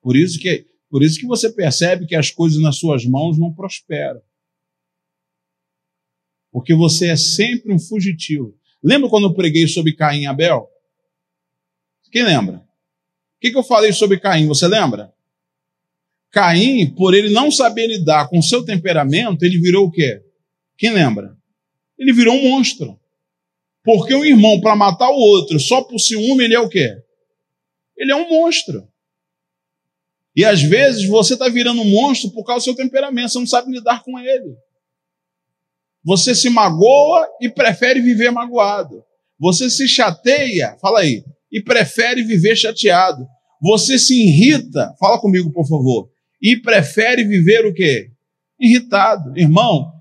[0.00, 3.54] Por isso que, por isso que você percebe que as coisas nas suas mãos não
[3.54, 4.20] prosperam.
[6.50, 8.58] Porque você é sempre um fugitivo.
[8.82, 10.68] Lembra quando eu preguei sobre Caim e Abel?
[12.10, 12.56] Quem lembra?
[12.56, 14.48] O que, que eu falei sobre Caim?
[14.48, 15.14] Você lembra?
[16.32, 20.20] Caim, por ele não saber lidar com o seu temperamento, ele virou o quê?
[20.76, 21.36] Quem lembra?
[21.96, 22.98] Ele virou um monstro.
[23.84, 26.96] Porque um irmão, para matar o outro só por ciúme, ele é o quê?
[27.96, 28.89] Ele é um monstro.
[30.34, 33.46] E às vezes você está virando um monstro por causa do seu temperamento, você não
[33.46, 34.54] sabe lidar com ele.
[36.04, 39.04] Você se magoa e prefere viver magoado.
[39.38, 43.26] Você se chateia, fala aí, e prefere viver chateado.
[43.60, 48.10] Você se irrita, fala comigo, por favor, e prefere viver o quê?
[48.58, 49.36] Irritado.
[49.36, 49.92] Irmão,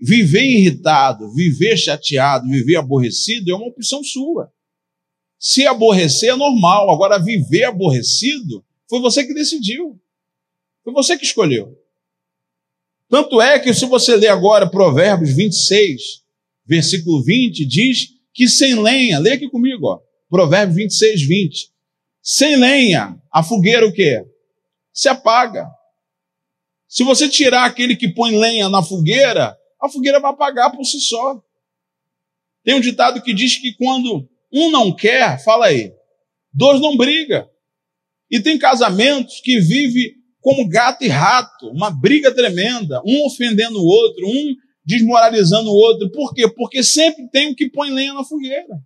[0.00, 4.50] viver irritado, viver chateado, viver aborrecido é uma opção sua.
[5.38, 9.98] Se aborrecer é normal, agora viver aborrecido foi você que decidiu.
[10.84, 11.74] Foi você que escolheu.
[13.08, 16.02] Tanto é que se você ler agora Provérbios 26,
[16.66, 21.72] versículo 20, diz que sem lenha, lê aqui comigo, ó, Provérbio 26, 20.
[22.20, 24.26] Sem lenha, a fogueira o quê?
[24.92, 25.66] Se apaga.
[26.86, 31.00] Se você tirar aquele que põe lenha na fogueira, a fogueira vai apagar por si
[31.00, 31.42] só.
[32.62, 35.94] Tem um ditado que diz que quando um não quer, fala aí,
[36.52, 37.50] dois não briga.
[38.32, 43.84] E tem casamentos que vivem como gato e rato, uma briga tremenda, um ofendendo o
[43.84, 46.10] outro, um desmoralizando o outro.
[46.10, 46.48] Por quê?
[46.48, 48.82] Porque sempre tem o que põe lenha na fogueira.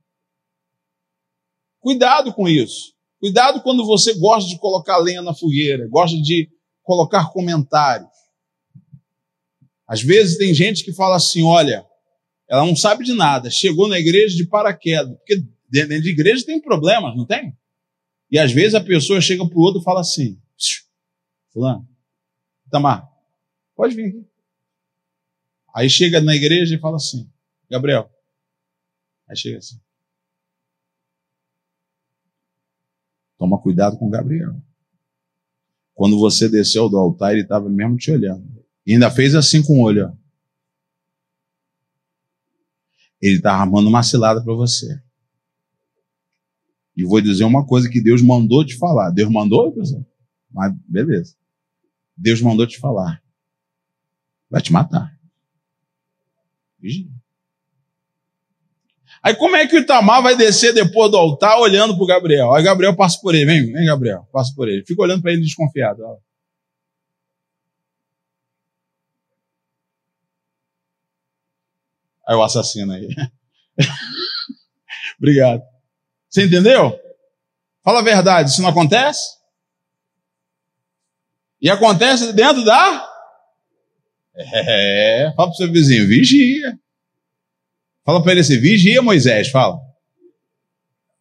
[1.80, 2.92] Cuidado com isso.
[3.20, 6.50] Cuidado quando você gosta de colocar lenha na fogueira, gosta de
[6.82, 8.10] colocar comentários.
[9.88, 11.86] Às vezes tem gente que fala assim: olha,
[12.50, 16.60] ela não sabe de nada, chegou na igreja de paraquedas, porque dentro de igreja tem
[16.60, 17.56] problemas, não tem?
[18.30, 20.40] E às vezes a pessoa chega para o outro e fala assim:
[21.52, 21.88] Fulano,
[22.70, 23.08] Tamar,
[23.74, 24.26] pode vir aqui.
[25.74, 27.30] Aí chega na igreja e fala assim:
[27.70, 28.10] Gabriel.
[29.28, 29.80] Aí chega assim:
[33.38, 34.54] Toma cuidado com o Gabriel.
[35.94, 38.46] Quando você desceu do altar, ele estava mesmo te olhando.
[38.86, 40.16] E ainda fez assim com o olho.
[43.20, 45.02] Ele está armando uma cilada para você.
[46.96, 49.10] E vou dizer uma coisa que Deus mandou te falar.
[49.10, 50.04] Deus mandou, pessoal?
[50.50, 51.36] Mas beleza.
[52.16, 53.22] Deus mandou te falar.
[54.50, 55.14] Vai te matar.
[56.78, 57.10] Vigia.
[59.22, 62.54] Aí como é que o Itamar vai descer depois do altar olhando para o Gabriel?
[62.54, 64.84] Aí Gabriel passa por ele, vem, vem Gabriel, passa por ele.
[64.86, 66.02] Fica olhando para ele desconfiado.
[66.02, 66.16] Ó.
[72.28, 73.08] Aí o assassino aí.
[75.18, 75.62] Obrigado.
[76.36, 76.94] Você entendeu?
[77.82, 79.36] Fala a verdade, isso não acontece?
[81.62, 83.08] E acontece dentro da?
[84.36, 86.78] É, fala para o seu vizinho, vigia.
[88.04, 89.78] Fala para ele assim: vigia Moisés, fala.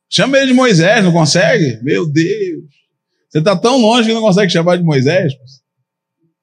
[0.10, 1.82] Chama ele de Moisés, não consegue?
[1.82, 2.66] Meu Deus.
[3.30, 5.32] Você está tão longe que não consegue chamar de Moisés?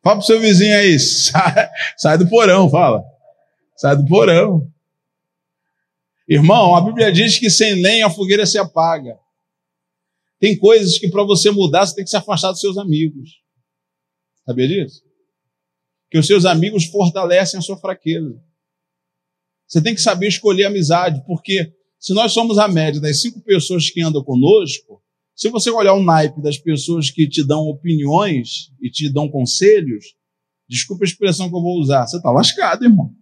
[0.02, 3.04] Fala para o seu vizinho aí, sai, sai do porão, fala.
[3.76, 4.66] Sai do porão.
[6.32, 9.20] Irmão, a Bíblia diz que sem lenha a fogueira se apaga.
[10.38, 13.42] Tem coisas que para você mudar você tem que se afastar dos seus amigos.
[14.46, 15.04] Sabia disso?
[16.10, 18.42] Que os seus amigos fortalecem a sua fraqueza.
[19.68, 23.90] Você tem que saber escolher amizade, porque se nós somos a média das cinco pessoas
[23.90, 25.02] que andam conosco,
[25.36, 30.16] se você olhar o naipe das pessoas que te dão opiniões e te dão conselhos,
[30.66, 33.14] desculpa a expressão que eu vou usar, você está lascado, irmão.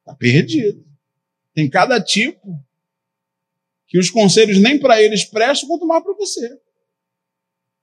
[0.00, 0.93] Está perdido.
[1.54, 2.60] Tem cada tipo
[3.86, 6.58] que os conselhos nem para eles prestam, quanto mais para você.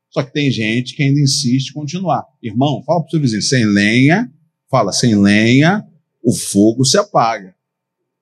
[0.09, 2.25] Só que tem gente que ainda insiste em continuar.
[2.43, 4.29] Irmão, fala para o seu vizinho, sem lenha,
[4.69, 5.87] fala, sem lenha,
[6.21, 7.55] o fogo se apaga.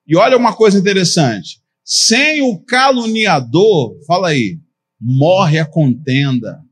[0.07, 4.59] E olha uma coisa interessante: sem o caluniador, fala aí,
[5.01, 6.63] morre a contenda.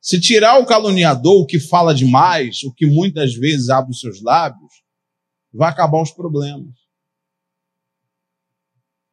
[0.00, 4.22] Se tirar o caluniador, o que fala demais, o que muitas vezes abre os seus
[4.22, 4.84] lábios,
[5.52, 6.83] vai acabar os problemas.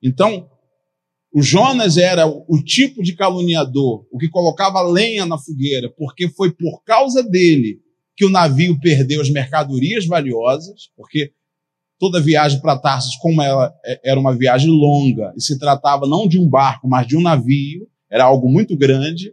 [0.01, 0.49] Então,
[1.33, 6.51] o Jonas era o tipo de caluniador, o que colocava lenha na fogueira, porque foi
[6.51, 7.79] por causa dele
[8.17, 11.31] que o navio perdeu as mercadorias valiosas, porque
[11.97, 16.27] toda viagem para Tarsis, como ela é, era uma viagem longa e se tratava não
[16.27, 19.31] de um barco, mas de um navio, era algo muito grande.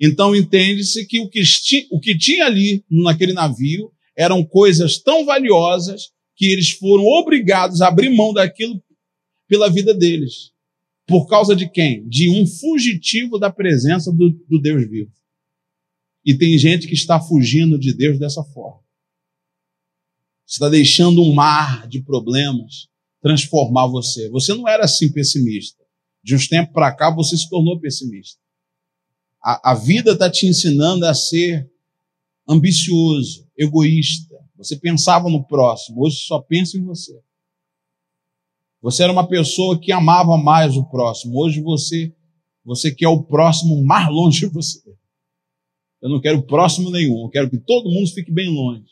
[0.00, 1.42] Então entende-se que o que,
[1.90, 7.88] o que tinha ali naquele navio eram coisas tão valiosas que eles foram obrigados a
[7.88, 8.80] abrir mão daquilo
[9.54, 10.50] pela vida deles.
[11.06, 12.08] Por causa de quem?
[12.08, 15.12] De um fugitivo da presença do, do Deus vivo.
[16.24, 18.80] E tem gente que está fugindo de Deus dessa forma.
[20.44, 22.88] Está deixando um mar de problemas
[23.22, 24.28] transformar você.
[24.30, 25.84] Você não era assim pessimista.
[26.22, 28.40] De uns tempos para cá você se tornou pessimista.
[29.40, 31.70] A, a vida está te ensinando a ser
[32.48, 34.34] ambicioso, egoísta.
[34.56, 37.22] Você pensava no próximo, hoje só pensa em você.
[38.84, 41.40] Você era uma pessoa que amava mais o próximo.
[41.40, 42.14] Hoje você
[42.62, 44.82] você quer o próximo mais longe de você.
[46.02, 48.84] Eu não quero próximo nenhum, eu quero que todo mundo fique bem longe.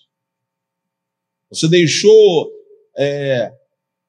[1.51, 2.51] Você deixou
[2.97, 3.53] é,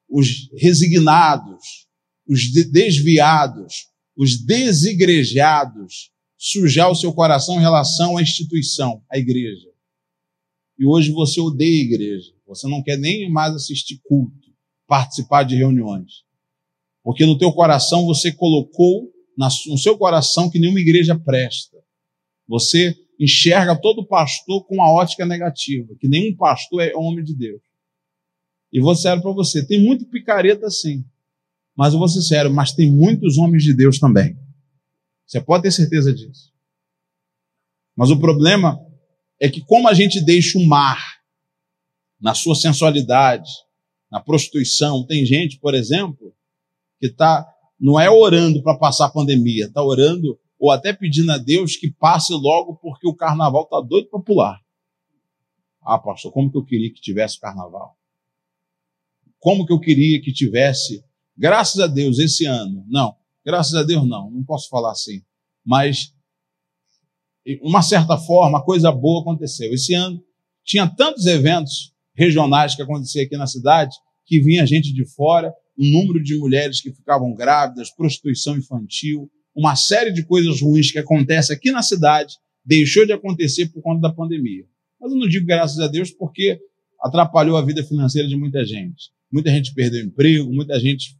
[0.08, 1.86] os resignados,
[2.26, 9.68] os desviados, os desigrejados sujar o seu coração em relação à instituição, à igreja.
[10.78, 12.32] E hoje você odeia a igreja.
[12.46, 14.43] Você não quer nem mais assistir culto,
[14.94, 16.22] participar de reuniões.
[17.02, 21.76] Porque no teu coração você colocou no seu coração que nenhuma igreja presta.
[22.46, 27.60] Você enxerga todo pastor com uma ótica negativa, que nenhum pastor é homem de Deus.
[28.72, 31.04] E vou sério para você, tem muito picareta sim.
[31.76, 34.38] Mas eu vou ser sério, mas tem muitos homens de Deus também.
[35.26, 36.52] Você pode ter certeza disso.
[37.96, 38.78] Mas o problema
[39.40, 41.20] é que como a gente deixa o mar
[42.20, 43.50] na sua sensualidade,
[44.14, 46.32] na prostituição, tem gente, por exemplo,
[47.00, 47.44] que tá
[47.80, 51.90] não é orando para passar a pandemia, está orando ou até pedindo a Deus que
[51.90, 54.60] passe logo porque o carnaval está doido para pular.
[55.82, 57.96] Ah, pastor, como que eu queria que tivesse carnaval?
[59.40, 61.04] Como que eu queria que tivesse,
[61.36, 62.84] graças a Deus, esse ano?
[62.86, 65.24] Não, graças a Deus não, não posso falar assim.
[65.66, 66.14] Mas,
[67.60, 69.74] uma certa forma, coisa boa aconteceu.
[69.74, 70.22] Esse ano
[70.64, 75.90] tinha tantos eventos regionais que aconteciam aqui na cidade que vinha gente de fora, um
[75.90, 81.52] número de mulheres que ficavam grávidas, prostituição infantil, uma série de coisas ruins que acontece
[81.52, 82.34] aqui na cidade
[82.64, 84.64] deixou de acontecer por conta da pandemia.
[85.00, 86.58] Mas eu não digo graças a Deus porque
[87.00, 89.12] atrapalhou a vida financeira de muita gente.
[89.30, 91.16] Muita gente perdeu emprego, muita gente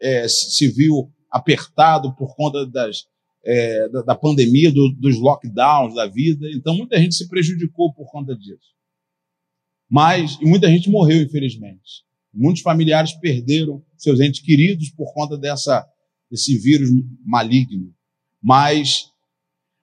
[0.00, 3.06] é, se viu apertado por conta das,
[3.44, 6.48] é, da, da, pandemia, do, dos lockdowns da vida.
[6.52, 8.74] Então, muita gente se prejudicou por conta disso.
[9.90, 12.04] Mas, e muita gente morreu, infelizmente.
[12.32, 15.86] Muitos familiares perderam seus entes queridos por conta dessa,
[16.30, 16.88] desse vírus
[17.24, 17.92] maligno.
[18.42, 19.10] Mas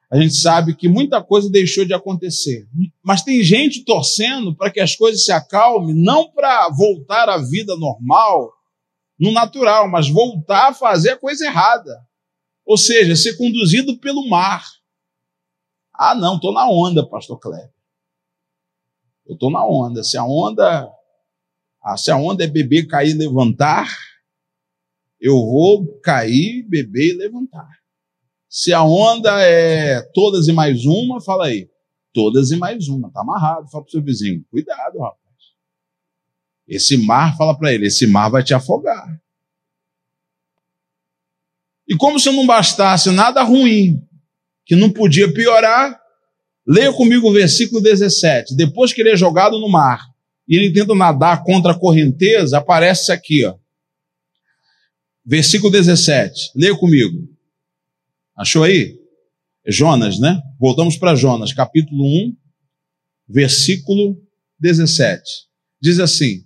[0.10, 2.68] a gente sabe que muita coisa deixou de acontecer.
[3.04, 7.76] Mas tem gente torcendo para que as coisas se acalmem, não para voltar à vida
[7.76, 8.54] normal,
[9.20, 12.06] no natural, mas voltar a fazer a coisa errada.
[12.66, 14.66] Ou seja, ser conduzido pelo mar.
[15.94, 17.74] Ah, não, estou na onda, pastor Kleber.
[19.26, 20.04] Eu estou na onda.
[20.04, 20.92] Se a onda,
[21.86, 23.88] ah, se a onda é beber, cair, levantar,
[25.22, 27.70] eu vou cair, beber e levantar.
[28.50, 31.70] Se a onda é todas e mais uma, fala aí.
[32.12, 33.70] Todas e mais uma, tá amarrado.
[33.70, 35.22] Fala pro seu vizinho, cuidado, rapaz.
[36.68, 39.22] Esse mar, fala para ele, esse mar vai te afogar.
[41.88, 44.02] E como se não bastasse nada ruim,
[44.66, 46.02] que não podia piorar,
[46.66, 48.56] leia comigo o versículo 17.
[48.56, 50.15] Depois que ele é jogado no mar
[50.48, 53.56] e ele tenta nadar contra a correnteza, aparece aqui, ó.
[55.26, 56.52] Versículo 17.
[56.56, 57.28] Leia comigo.
[58.38, 59.00] Achou aí?
[59.68, 60.40] Jonas, né?
[60.60, 62.36] Voltamos para Jonas, capítulo 1,
[63.28, 64.22] versículo
[64.60, 65.22] 17.
[65.82, 66.44] Diz assim: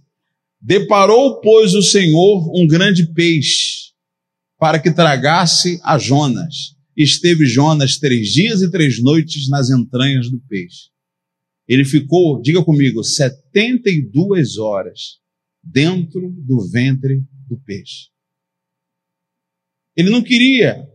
[0.62, 3.90] Deparou, pois, o Senhor um grande peixe
[4.58, 6.76] para que tragasse a Jonas.
[6.96, 10.90] Esteve Jonas três dias e três noites nas entranhas do peixe.
[11.70, 15.20] Ele ficou, diga comigo, 72 horas
[15.64, 18.08] dentro do ventre do peixe.
[19.96, 20.90] Ele não queria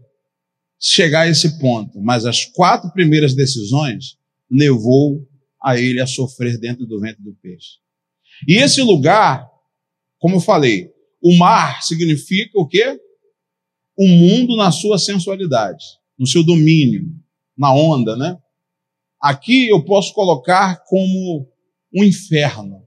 [0.81, 4.19] chegar a esse ponto, mas as quatro primeiras decisões
[4.51, 5.25] levou
[5.63, 7.79] a ele a sofrer dentro do ventre do peixe.
[8.49, 9.49] E esse lugar,
[10.19, 10.91] como eu falei,
[11.23, 13.01] o mar significa o quê?
[13.97, 15.85] O mundo na sua sensualidade,
[16.19, 17.15] no seu domínio,
[17.57, 18.37] na onda, né?
[19.25, 21.49] Aqui eu posso colocar como
[21.91, 22.83] um inferno.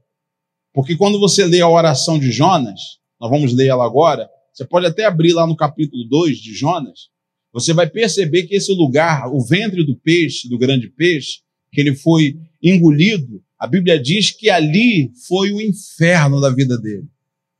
[0.72, 2.78] Porque quando você lê a oração de Jonas,
[3.20, 7.08] nós vamos ler ela agora, você pode até abrir lá no capítulo 2 de Jonas,
[7.52, 11.40] você vai perceber que esse lugar, o ventre do peixe, do grande peixe,
[11.72, 17.08] que ele foi engolido, a Bíblia diz que ali foi o inferno da vida dele.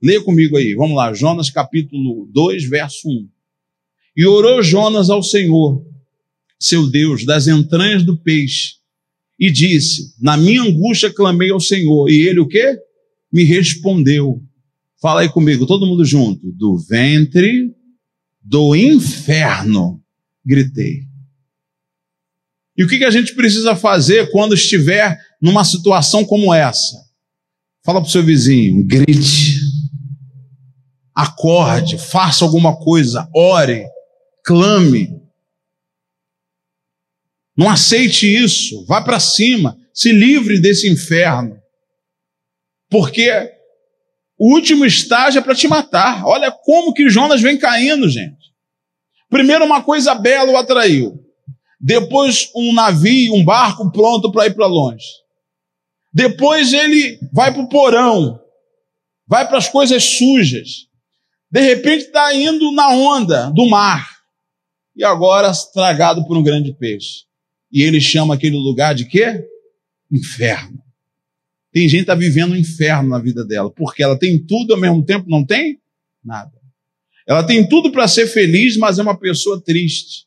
[0.01, 3.29] Leia comigo aí, vamos lá, Jonas capítulo 2, verso 1.
[4.17, 5.85] E orou Jonas ao Senhor,
[6.59, 8.75] seu Deus, das entranhas do peixe,
[9.39, 12.77] e disse: Na minha angústia clamei ao Senhor, e ele o quê?
[13.33, 14.43] Me respondeu.
[15.01, 16.51] Fala aí comigo, todo mundo junto.
[16.53, 17.73] Do ventre
[18.43, 20.03] do inferno,
[20.45, 21.03] gritei.
[22.77, 26.97] E o que, a gente precisa fazer quando estiver numa situação como essa?
[27.85, 29.61] Fala para o seu vizinho, grite,
[31.15, 33.85] acorde, faça alguma coisa, ore,
[34.45, 35.11] clame.
[37.59, 41.61] Não aceite isso, vá para cima, se livre desse inferno.
[42.89, 43.29] Porque
[44.39, 46.25] o último estágio é para te matar.
[46.25, 48.39] Olha como que Jonas vem caindo, gente.
[49.29, 51.19] Primeiro, uma coisa bela o atraiu.
[51.81, 55.05] Depois, um navio, um barco pronto para ir para longe.
[56.15, 58.41] Depois, ele vai para o porão,
[59.27, 60.87] vai para as coisas sujas.
[61.51, 64.09] De repente, está indo na onda do mar.
[64.95, 67.28] E agora, tragado por um grande peixe.
[67.71, 69.45] E ele chama aquele lugar de quê?
[70.11, 70.83] Inferno.
[71.73, 74.81] Tem gente que está vivendo um inferno na vida dela, porque ela tem tudo ao
[74.81, 75.81] mesmo tempo não tem
[76.25, 76.53] nada.
[77.27, 80.27] Ela tem tudo para ser feliz, mas é uma pessoa triste.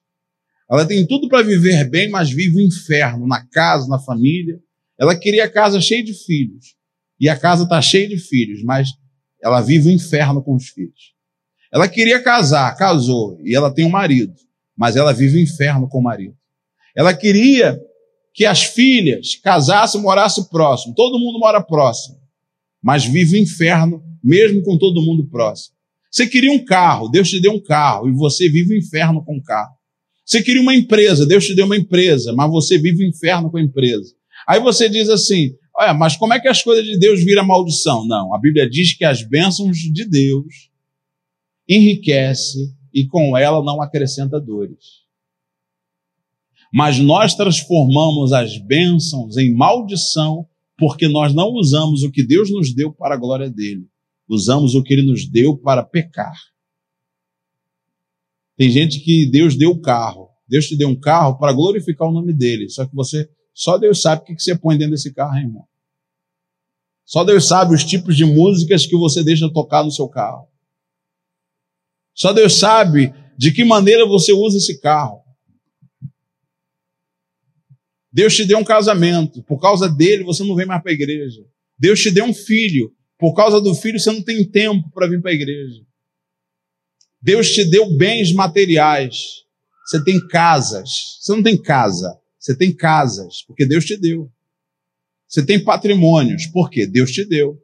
[0.69, 4.59] Ela tem tudo para viver bem, mas vive o um inferno na casa, na família.
[4.99, 6.75] Ela queria a casa cheia de filhos.
[7.19, 8.89] E a casa está cheia de filhos, mas
[9.43, 11.13] ela vive o inferno com os filhos.
[11.73, 14.33] Ela queria casar, casou, e ela tem um marido,
[14.77, 16.35] mas ela vive o inferno com o marido.
[16.95, 17.79] Ela queria
[18.33, 20.95] que as filhas casassem e morassem próximo.
[20.95, 22.17] Todo mundo mora próximo,
[22.81, 25.75] mas vive o inferno mesmo com todo mundo próximo.
[26.11, 29.37] Você queria um carro, Deus te deu um carro e você vive o inferno com
[29.37, 29.73] o carro.
[30.25, 33.57] Você queria uma empresa, Deus te deu uma empresa, mas você vive o inferno com
[33.57, 34.13] a empresa.
[34.47, 38.05] Aí você diz assim: olha, mas como é que as coisas de Deus viram maldição?
[38.05, 40.69] Não, a Bíblia diz que as bênçãos de Deus
[41.67, 45.00] enriquece e com ela não acrescenta dores.
[46.71, 50.47] Mas nós transformamos as bênçãos em maldição
[50.77, 53.87] porque nós não usamos o que Deus nos deu para a glória dele.
[54.27, 56.33] Usamos o que ele nos deu para pecar.
[58.57, 60.29] Tem gente que Deus deu o carro.
[60.47, 62.69] Deus te deu um carro para glorificar o nome dele.
[62.69, 65.65] Só que você, só Deus sabe o que você põe dentro desse carro, hein, irmão.
[67.05, 70.47] Só Deus sabe os tipos de músicas que você deixa tocar no seu carro.
[72.13, 75.20] Só Deus sabe de que maneira você usa esse carro.
[78.11, 81.41] Deus te deu um casamento, por causa dele você não vem mais para a igreja.
[81.77, 85.21] Deus te deu um filho, por causa do filho você não tem tempo para vir
[85.21, 85.81] para a igreja.
[87.21, 89.45] Deus te deu bens materiais.
[89.85, 91.17] Você tem casas.
[91.19, 94.31] Você não tem casa, você tem casas, porque Deus te deu.
[95.27, 97.61] Você tem patrimônios, porque Deus te deu.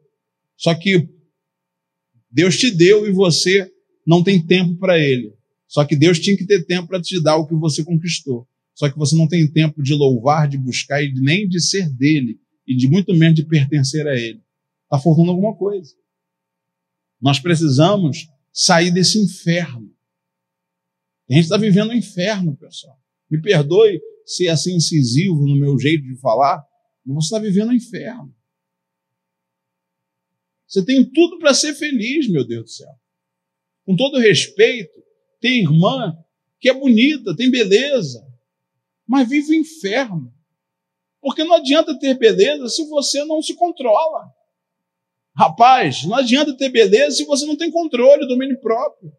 [0.56, 1.08] Só que
[2.30, 3.70] Deus te deu e você
[4.06, 5.34] não tem tempo para ele.
[5.66, 8.46] Só que Deus tinha que ter tempo para te dar o que você conquistou.
[8.78, 12.40] Só que você não tem tempo de louvar, de buscar e nem de ser dele
[12.66, 14.40] e de muito menos de pertencer a ele.
[14.84, 15.94] Está faltando alguma coisa.
[17.20, 19.92] Nós precisamos sair desse inferno.
[21.28, 22.96] A gente está vivendo um inferno, pessoal.
[23.28, 26.64] Me perdoe ser assim incisivo no meu jeito de falar,
[27.04, 28.32] mas você está vivendo um inferno.
[30.66, 32.98] Você tem tudo para ser feliz, meu Deus do céu
[33.88, 35.02] com todo respeito,
[35.40, 36.14] tem irmã
[36.60, 38.22] que é bonita, tem beleza,
[39.08, 40.30] mas vive o inferno.
[41.20, 44.30] Porque não adianta ter beleza se você não se controla.
[45.34, 49.12] Rapaz, não adianta ter beleza se você não tem controle, domínio próprio.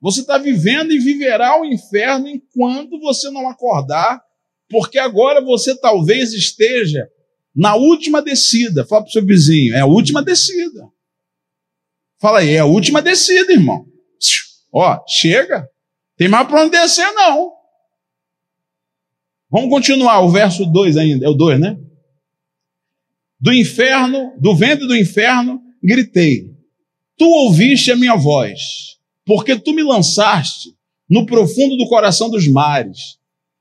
[0.00, 4.20] Você está vivendo e viverá o inferno enquanto você não acordar,
[4.68, 7.08] porque agora você talvez esteja
[7.54, 8.84] na última descida.
[8.84, 10.88] Fala para o seu vizinho, é a última descida.
[12.20, 13.86] Fala aí, é a última descida, irmão.
[14.72, 15.68] Ó, chega.
[16.16, 17.61] Tem mais para onde descer, não.
[19.52, 21.26] Vamos continuar, o verso 2 ainda.
[21.26, 21.78] É o 2, né?
[23.38, 26.50] Do inferno, do ventre do inferno, gritei.
[27.18, 28.58] Tu ouviste a minha voz,
[29.26, 30.74] porque tu me lançaste
[31.06, 33.18] no profundo do coração dos mares,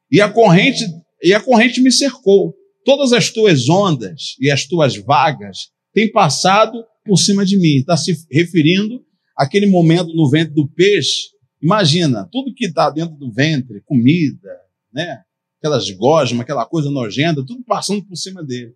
[0.09, 0.85] e a corrente,
[1.21, 2.55] e a corrente me cercou.
[2.85, 7.79] Todas as tuas ondas e as tuas vagas têm passado por cima de mim.
[7.79, 9.03] Está se referindo
[9.35, 11.31] àquele momento no ventre do peixe.
[11.61, 14.49] Imagina, tudo que está dentro do ventre, comida,
[14.93, 15.21] né?
[15.61, 18.73] Aquelas gosmas, aquela coisa nojenta, tudo passando por cima dele.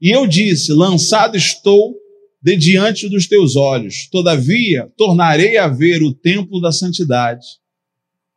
[0.00, 1.96] E eu disse: Lançado estou
[2.42, 7.46] de diante dos teus olhos, todavia tornarei a ver o templo da santidade.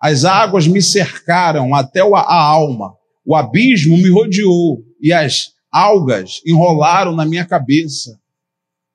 [0.01, 2.93] As águas me cercaram até a alma,
[3.25, 8.19] o abismo me rodeou e as algas enrolaram na minha cabeça.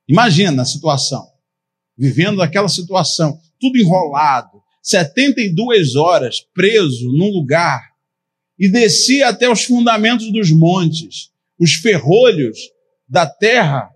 [0.07, 1.26] Imagina a situação.
[1.96, 7.80] Vivendo aquela situação, tudo enrolado, 72 horas preso num lugar,
[8.59, 11.30] e descia até os fundamentos dos montes.
[11.59, 12.59] Os ferrolhos
[13.09, 13.90] da terra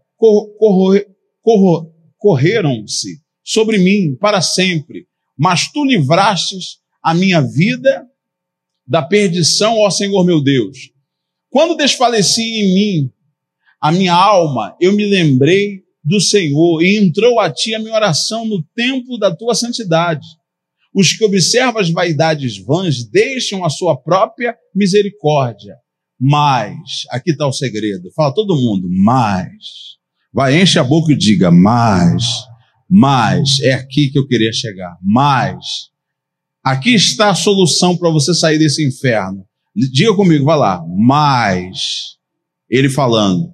[2.19, 5.07] correram-se sobre mim para sempre.
[5.37, 8.07] Mas tu livrastes a minha vida
[8.87, 10.91] da perdição, ó Senhor meu Deus.
[11.51, 13.13] Quando desfaleci em mim
[13.81, 18.45] a minha alma, eu me lembrei do Senhor e entrou a ti a minha oração
[18.45, 20.27] no tempo da tua santidade.
[20.95, 25.75] Os que observam as vaidades vãs deixam a sua própria misericórdia.
[26.21, 29.97] Mas, aqui está o segredo, fala todo mundo, mas.
[30.33, 32.25] Vai, enche a boca e diga, mas,
[32.89, 35.91] mas, é aqui que eu queria chegar, mas.
[36.63, 39.45] Aqui está a solução para você sair desse inferno.
[39.75, 42.17] Diga comigo, vai lá, mas.
[42.71, 43.53] Ele falando,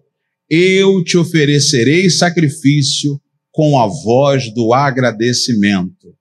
[0.50, 3.20] eu te oferecerei sacrifício
[3.50, 6.17] com a voz do agradecimento.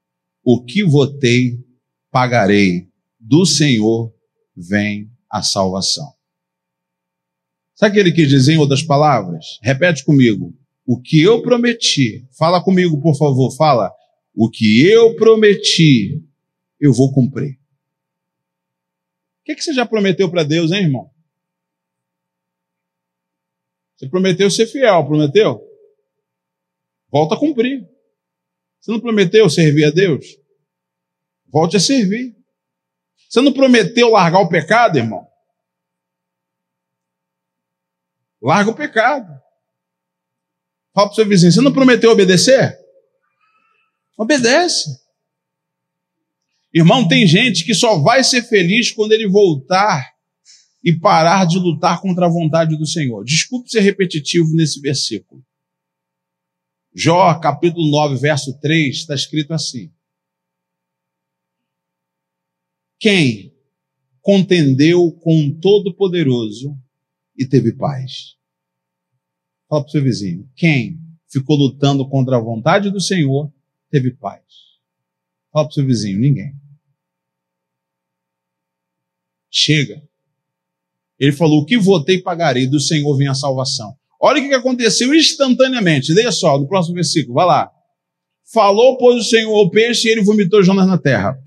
[0.50, 1.62] O que votei,
[2.10, 2.88] pagarei.
[3.20, 4.16] Do Senhor
[4.56, 6.10] vem a salvação.
[7.76, 9.60] Sabe o que ele quis dizer em outras palavras?
[9.62, 10.58] Repete comigo.
[10.86, 13.92] O que eu prometi, fala comigo, por favor, fala.
[14.34, 16.24] O que eu prometi,
[16.80, 17.60] eu vou cumprir.
[19.42, 21.12] O que, que você já prometeu para Deus, hein, irmão?
[23.98, 25.62] Você prometeu ser fiel, prometeu?
[27.12, 27.97] Volta a cumprir.
[28.88, 30.26] Você não prometeu servir a Deus?
[31.52, 32.34] Volte a servir.
[33.30, 35.28] Você não prometeu largar o pecado, irmão?
[38.42, 39.28] Larga o pecado.
[40.94, 42.80] Fala para o seu vizinho: você não prometeu obedecer?
[44.18, 44.90] Obedece.
[46.74, 50.14] Irmão, tem gente que só vai ser feliz quando ele voltar
[50.82, 53.26] e parar de lutar contra a vontade do Senhor.
[53.26, 55.44] Desculpe ser repetitivo nesse versículo.
[57.00, 59.94] Jó, capítulo 9, verso 3, está escrito assim:
[63.00, 63.56] Quem
[64.20, 66.76] contendeu com o Todo-Poderoso
[67.38, 68.36] e teve paz?
[69.70, 70.50] Fala para o seu vizinho.
[70.56, 73.54] Quem ficou lutando contra a vontade do Senhor
[73.92, 74.44] teve paz?
[75.52, 76.20] Fala para o seu vizinho.
[76.20, 76.56] Ninguém.
[79.52, 80.02] Chega.
[81.20, 83.96] Ele falou: O que votei, pagarei, do Senhor vem a salvação.
[84.20, 86.14] Olha o que aconteceu instantaneamente.
[86.14, 87.72] Leia só, no próximo versículo, vai lá.
[88.52, 91.38] Falou, pois, o Senhor ao peixe e ele vomitou Jonas na terra.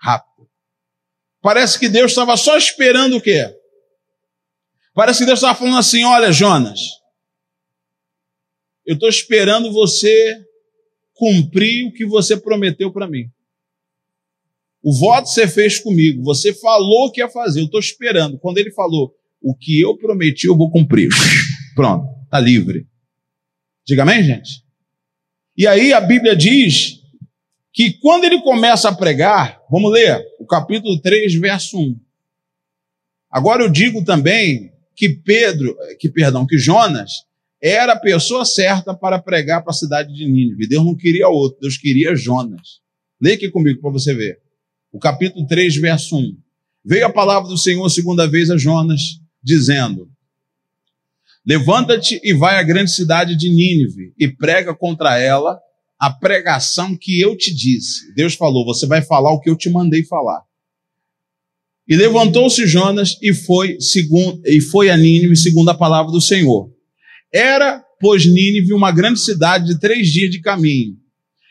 [0.00, 0.48] Rápido.
[1.42, 3.44] Parece que Deus estava só esperando o quê?
[4.94, 6.80] Parece que Deus estava falando assim: olha, Jonas,
[8.86, 10.40] eu estou esperando você
[11.12, 13.24] cumprir o que você prometeu para mim.
[14.82, 18.38] O voto você fez comigo, você falou que ia fazer, eu estou esperando.
[18.38, 19.12] Quando ele falou,
[19.42, 21.08] o que eu prometi, eu vou cumprir.
[21.76, 22.86] Pronto, está livre.
[23.86, 24.64] Diga amém, gente?
[25.54, 27.02] E aí a Bíblia diz
[27.70, 32.00] que quando ele começa a pregar, vamos ler o capítulo 3, verso 1.
[33.30, 37.26] Agora eu digo também que Pedro, que perdão, que Jonas
[37.62, 40.66] era a pessoa certa para pregar para a cidade de Nínive.
[40.66, 42.80] Deus não queria outro, Deus queria Jonas.
[43.20, 44.38] Leia aqui comigo para você ver.
[44.90, 46.38] O capítulo 3, verso 1.
[46.82, 50.10] Veio a palavra do Senhor segunda vez a Jonas, dizendo:
[51.46, 55.56] Levanta-te e vai à grande cidade de Nínive e prega contra ela
[55.98, 58.12] a pregação que eu te disse.
[58.14, 60.42] Deus falou: Você vai falar o que eu te mandei falar.
[61.88, 66.68] E levantou-se Jonas e foi, segundo, e foi a Nínive, segundo a palavra do Senhor.
[67.32, 70.96] Era, pois, Nínive uma grande cidade de três dias de caminho.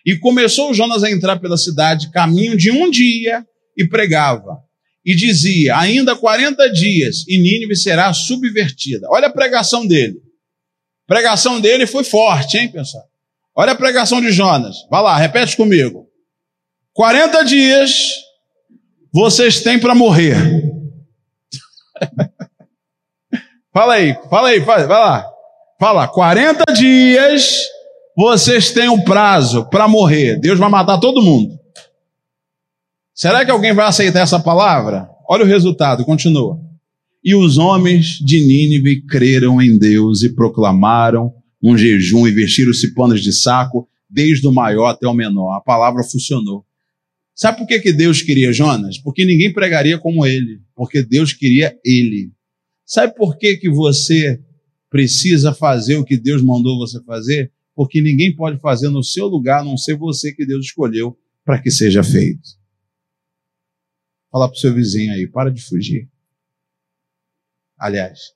[0.05, 3.45] E começou Jonas a entrar pela cidade, caminho de um dia,
[3.77, 4.64] e pregava
[5.05, 9.07] e dizia: ainda 40 dias e Nínive será subvertida.
[9.09, 10.17] Olha a pregação dele.
[11.07, 13.03] A pregação dele foi forte, hein, pessoal?
[13.55, 14.75] Olha a pregação de Jonas.
[14.89, 16.09] Vai lá, repete comigo.
[16.93, 17.95] 40 dias
[19.13, 20.35] vocês têm para morrer.
[23.71, 25.25] fala aí, fala aí, vai lá.
[25.79, 27.67] Fala, 40 dias
[28.17, 30.39] vocês têm um prazo para morrer.
[30.39, 31.59] Deus vai matar todo mundo.
[33.15, 35.07] Será que alguém vai aceitar essa palavra?
[35.29, 36.59] Olha o resultado, continua.
[37.23, 43.23] E os homens de Nínive creram em Deus e proclamaram um jejum e vestiram-se panos
[43.23, 45.55] de saco, desde o maior até o menor.
[45.55, 46.65] A palavra funcionou.
[47.33, 48.97] Sabe por que, que Deus queria Jonas?
[48.97, 52.31] Porque ninguém pregaria como ele, porque Deus queria ele.
[52.85, 54.41] Sabe por que, que você
[54.89, 57.49] precisa fazer o que Deus mandou você fazer?
[57.73, 61.61] Porque ninguém pode fazer no seu lugar, a não ser você que Deus escolheu para
[61.61, 62.64] que seja feito.
[64.35, 66.11] Fala para o seu vizinho aí, para de fugir.
[67.77, 68.35] Aliás,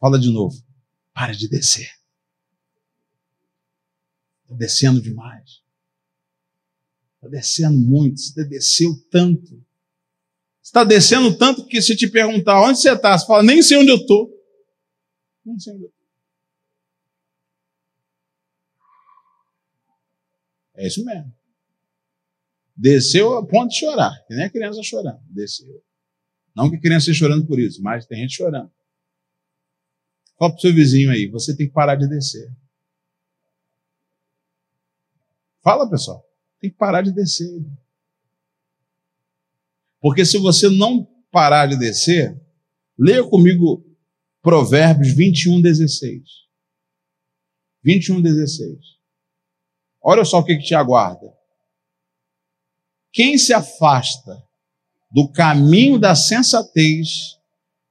[0.00, 0.56] fala de novo,
[1.12, 1.90] para de descer.
[4.44, 5.62] Está descendo demais.
[7.16, 9.62] Está descendo muito, você desceu tanto.
[10.62, 13.90] está descendo tanto que se te perguntar onde você está, você fala, nem sei onde
[13.90, 14.32] eu estou.
[15.44, 16.06] Nem sei onde eu estou.
[20.76, 21.37] É isso mesmo.
[22.80, 25.20] Desceu a ponto de chorar, que nem a criança chorando.
[25.28, 25.82] Desceu.
[26.54, 28.70] Não que criança esteja chorando por isso, mas tem gente chorando.
[30.38, 32.48] Fala para o seu vizinho aí, você tem que parar de descer.
[35.60, 36.24] Fala, pessoal.
[36.60, 37.50] Tem que parar de descer.
[40.00, 42.40] Porque se você não parar de descer,
[42.96, 43.84] leia comigo
[44.40, 46.22] Provérbios 21, 16.
[47.82, 48.78] 21, 16.
[50.00, 51.37] Olha só o que, que te aguarda.
[53.12, 54.46] Quem se afasta
[55.10, 57.38] do caminho da sensatez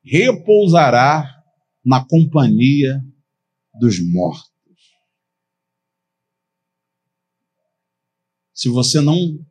[0.03, 1.34] repousará
[1.84, 3.03] na companhia
[3.80, 4.47] dos mortos.
[8.53, 9.45] Se você não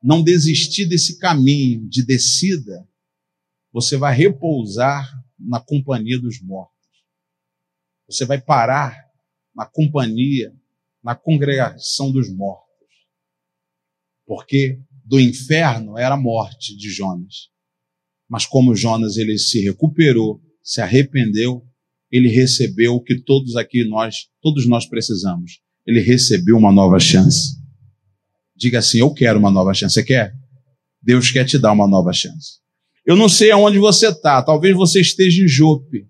[0.00, 2.88] não desistir desse caminho de descida,
[3.72, 6.76] você vai repousar na companhia dos mortos.
[8.06, 9.10] Você vai parar
[9.52, 10.56] na companhia,
[11.02, 12.67] na congregação dos mortos
[14.28, 17.48] porque do inferno era a morte de Jonas.
[18.28, 21.64] Mas como Jonas ele se recuperou, se arrependeu,
[22.12, 25.60] ele recebeu o que todos aqui nós, todos nós precisamos.
[25.86, 27.56] Ele recebeu uma nova chance.
[28.54, 29.94] Diga assim: Eu quero uma nova chance.
[29.94, 30.34] Você quer?
[31.00, 32.58] Deus quer te dar uma nova chance.
[33.06, 34.42] Eu não sei aonde você está.
[34.42, 36.06] Talvez você esteja em Jope,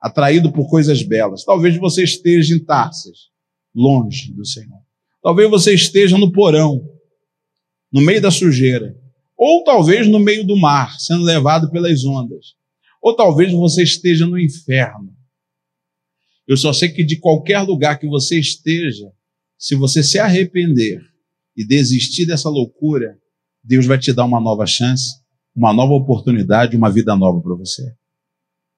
[0.00, 1.42] atraído por coisas belas.
[1.42, 3.30] Talvez você esteja em Tarsas,
[3.74, 4.78] longe do Senhor.
[5.22, 6.80] Talvez você esteja no porão,
[7.92, 8.96] no meio da sujeira.
[9.36, 12.54] Ou talvez no meio do mar, sendo levado pelas ondas.
[13.02, 15.14] Ou talvez você esteja no inferno.
[16.46, 19.10] Eu só sei que de qualquer lugar que você esteja,
[19.58, 21.00] se você se arrepender
[21.56, 23.18] e desistir dessa loucura,
[23.62, 25.20] Deus vai te dar uma nova chance,
[25.54, 27.94] uma nova oportunidade, uma vida nova para você.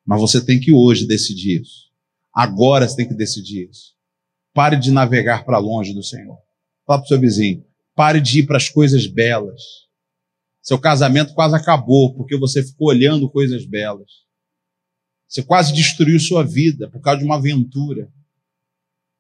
[0.04, 1.90] Mas você tem que hoje decidir isso.
[2.34, 3.94] Agora você tem que decidir isso.
[4.52, 6.36] Pare de navegar para longe do Senhor.
[6.86, 7.64] Fala para o seu vizinho.
[7.94, 9.60] Pare de ir para as coisas belas.
[10.62, 14.10] Seu casamento quase acabou porque você ficou olhando coisas belas.
[15.28, 18.08] Você quase destruiu sua vida por causa de uma aventura.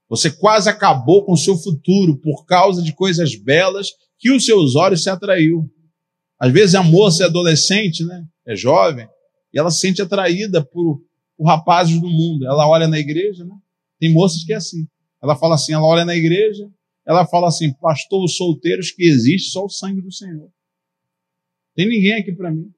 [0.08, 4.76] Você quase acabou com o seu futuro por causa de coisas belas que os seus
[4.76, 5.68] olhos se atraiu.
[6.38, 8.26] Às vezes a moça é adolescente, né?
[8.46, 9.08] É jovem,
[9.52, 11.00] e ela se sente atraída por,
[11.36, 12.46] por rapazes do mundo.
[12.46, 13.54] Ela olha na igreja, né?
[13.98, 14.86] Tem moças que é assim.
[15.22, 16.68] Ela fala assim, ela olha na igreja,
[17.06, 20.50] ela fala assim, pastor, os solteiros que existe só o sangue do Senhor.
[21.74, 22.72] Tem ninguém aqui para mim.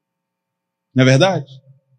[0.93, 1.45] Não é verdade?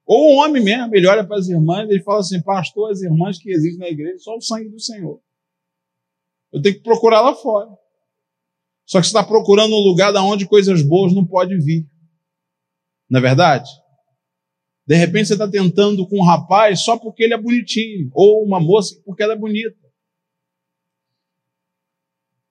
[0.05, 3.03] Ou um homem mesmo, ele olha para as irmãs e ele fala assim, pastor, as
[3.03, 5.21] irmãs que existem na igreja, só o sangue do Senhor.
[6.53, 7.69] Eu tenho que procurar lá fora.
[8.87, 11.87] Só que você está procurando um lugar da onde coisas boas não podem vir.
[13.11, 13.69] Não é verdade?
[14.87, 18.61] De repente você está tentando com um rapaz só porque ele é bonitinho, ou uma
[18.61, 19.77] moça porque ela é bonita.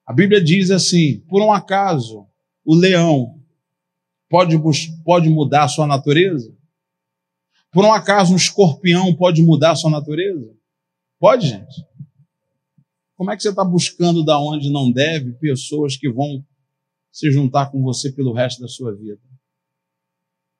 [0.06, 2.26] A Bíblia diz assim: por um acaso,
[2.64, 3.42] o leão
[4.28, 4.56] pode,
[5.02, 6.54] pode mudar a sua natureza?
[7.72, 10.54] Por um acaso, um escorpião pode mudar a sua natureza?
[11.18, 11.84] Pode, gente?
[13.16, 16.44] Como é que você está buscando da onde não deve pessoas que vão
[17.10, 19.20] se juntar com você pelo resto da sua vida?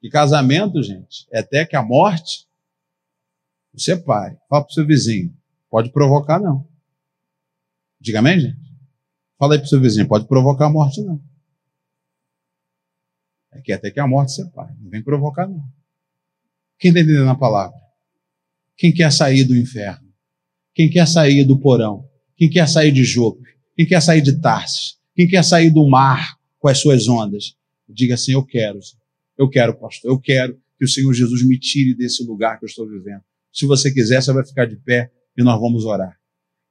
[0.02, 2.46] E casamento, gente, é até que a morte
[3.72, 4.36] você é pai.
[4.48, 5.36] Fala para o seu vizinho.
[5.70, 6.66] Pode provocar, não.
[8.00, 8.75] Diga amém, gente?
[9.38, 10.08] Fala aí para o seu vizinho.
[10.08, 11.20] Pode provocar a morte, não.
[13.52, 14.74] É que até que a morte pai.
[14.80, 15.62] Não vem provocar, não.
[16.78, 17.76] Quem está entendendo a palavra?
[18.76, 20.06] Quem quer sair do inferno?
[20.74, 22.08] Quem quer sair do porão?
[22.36, 23.42] Quem quer sair de Jope?
[23.74, 24.98] Quem quer sair de Tarsis?
[25.14, 27.56] Quem quer sair do mar com as suas ondas?
[27.88, 28.78] Diga assim: Eu quero.
[29.38, 30.10] Eu quero, pastor.
[30.10, 33.22] Eu quero que o Senhor Jesus me tire desse lugar que eu estou vivendo.
[33.50, 36.18] Se você quiser, você vai ficar de pé e nós vamos orar.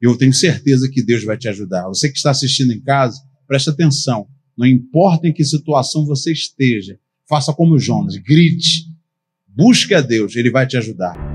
[0.06, 1.88] Eu tenho certeza que Deus vai te ajudar.
[1.88, 4.28] Você que está assistindo em casa, preste atenção.
[4.56, 8.86] Não importa em que situação você esteja, faça como Jonas, grite,
[9.48, 11.35] busque a Deus, ele vai te ajudar.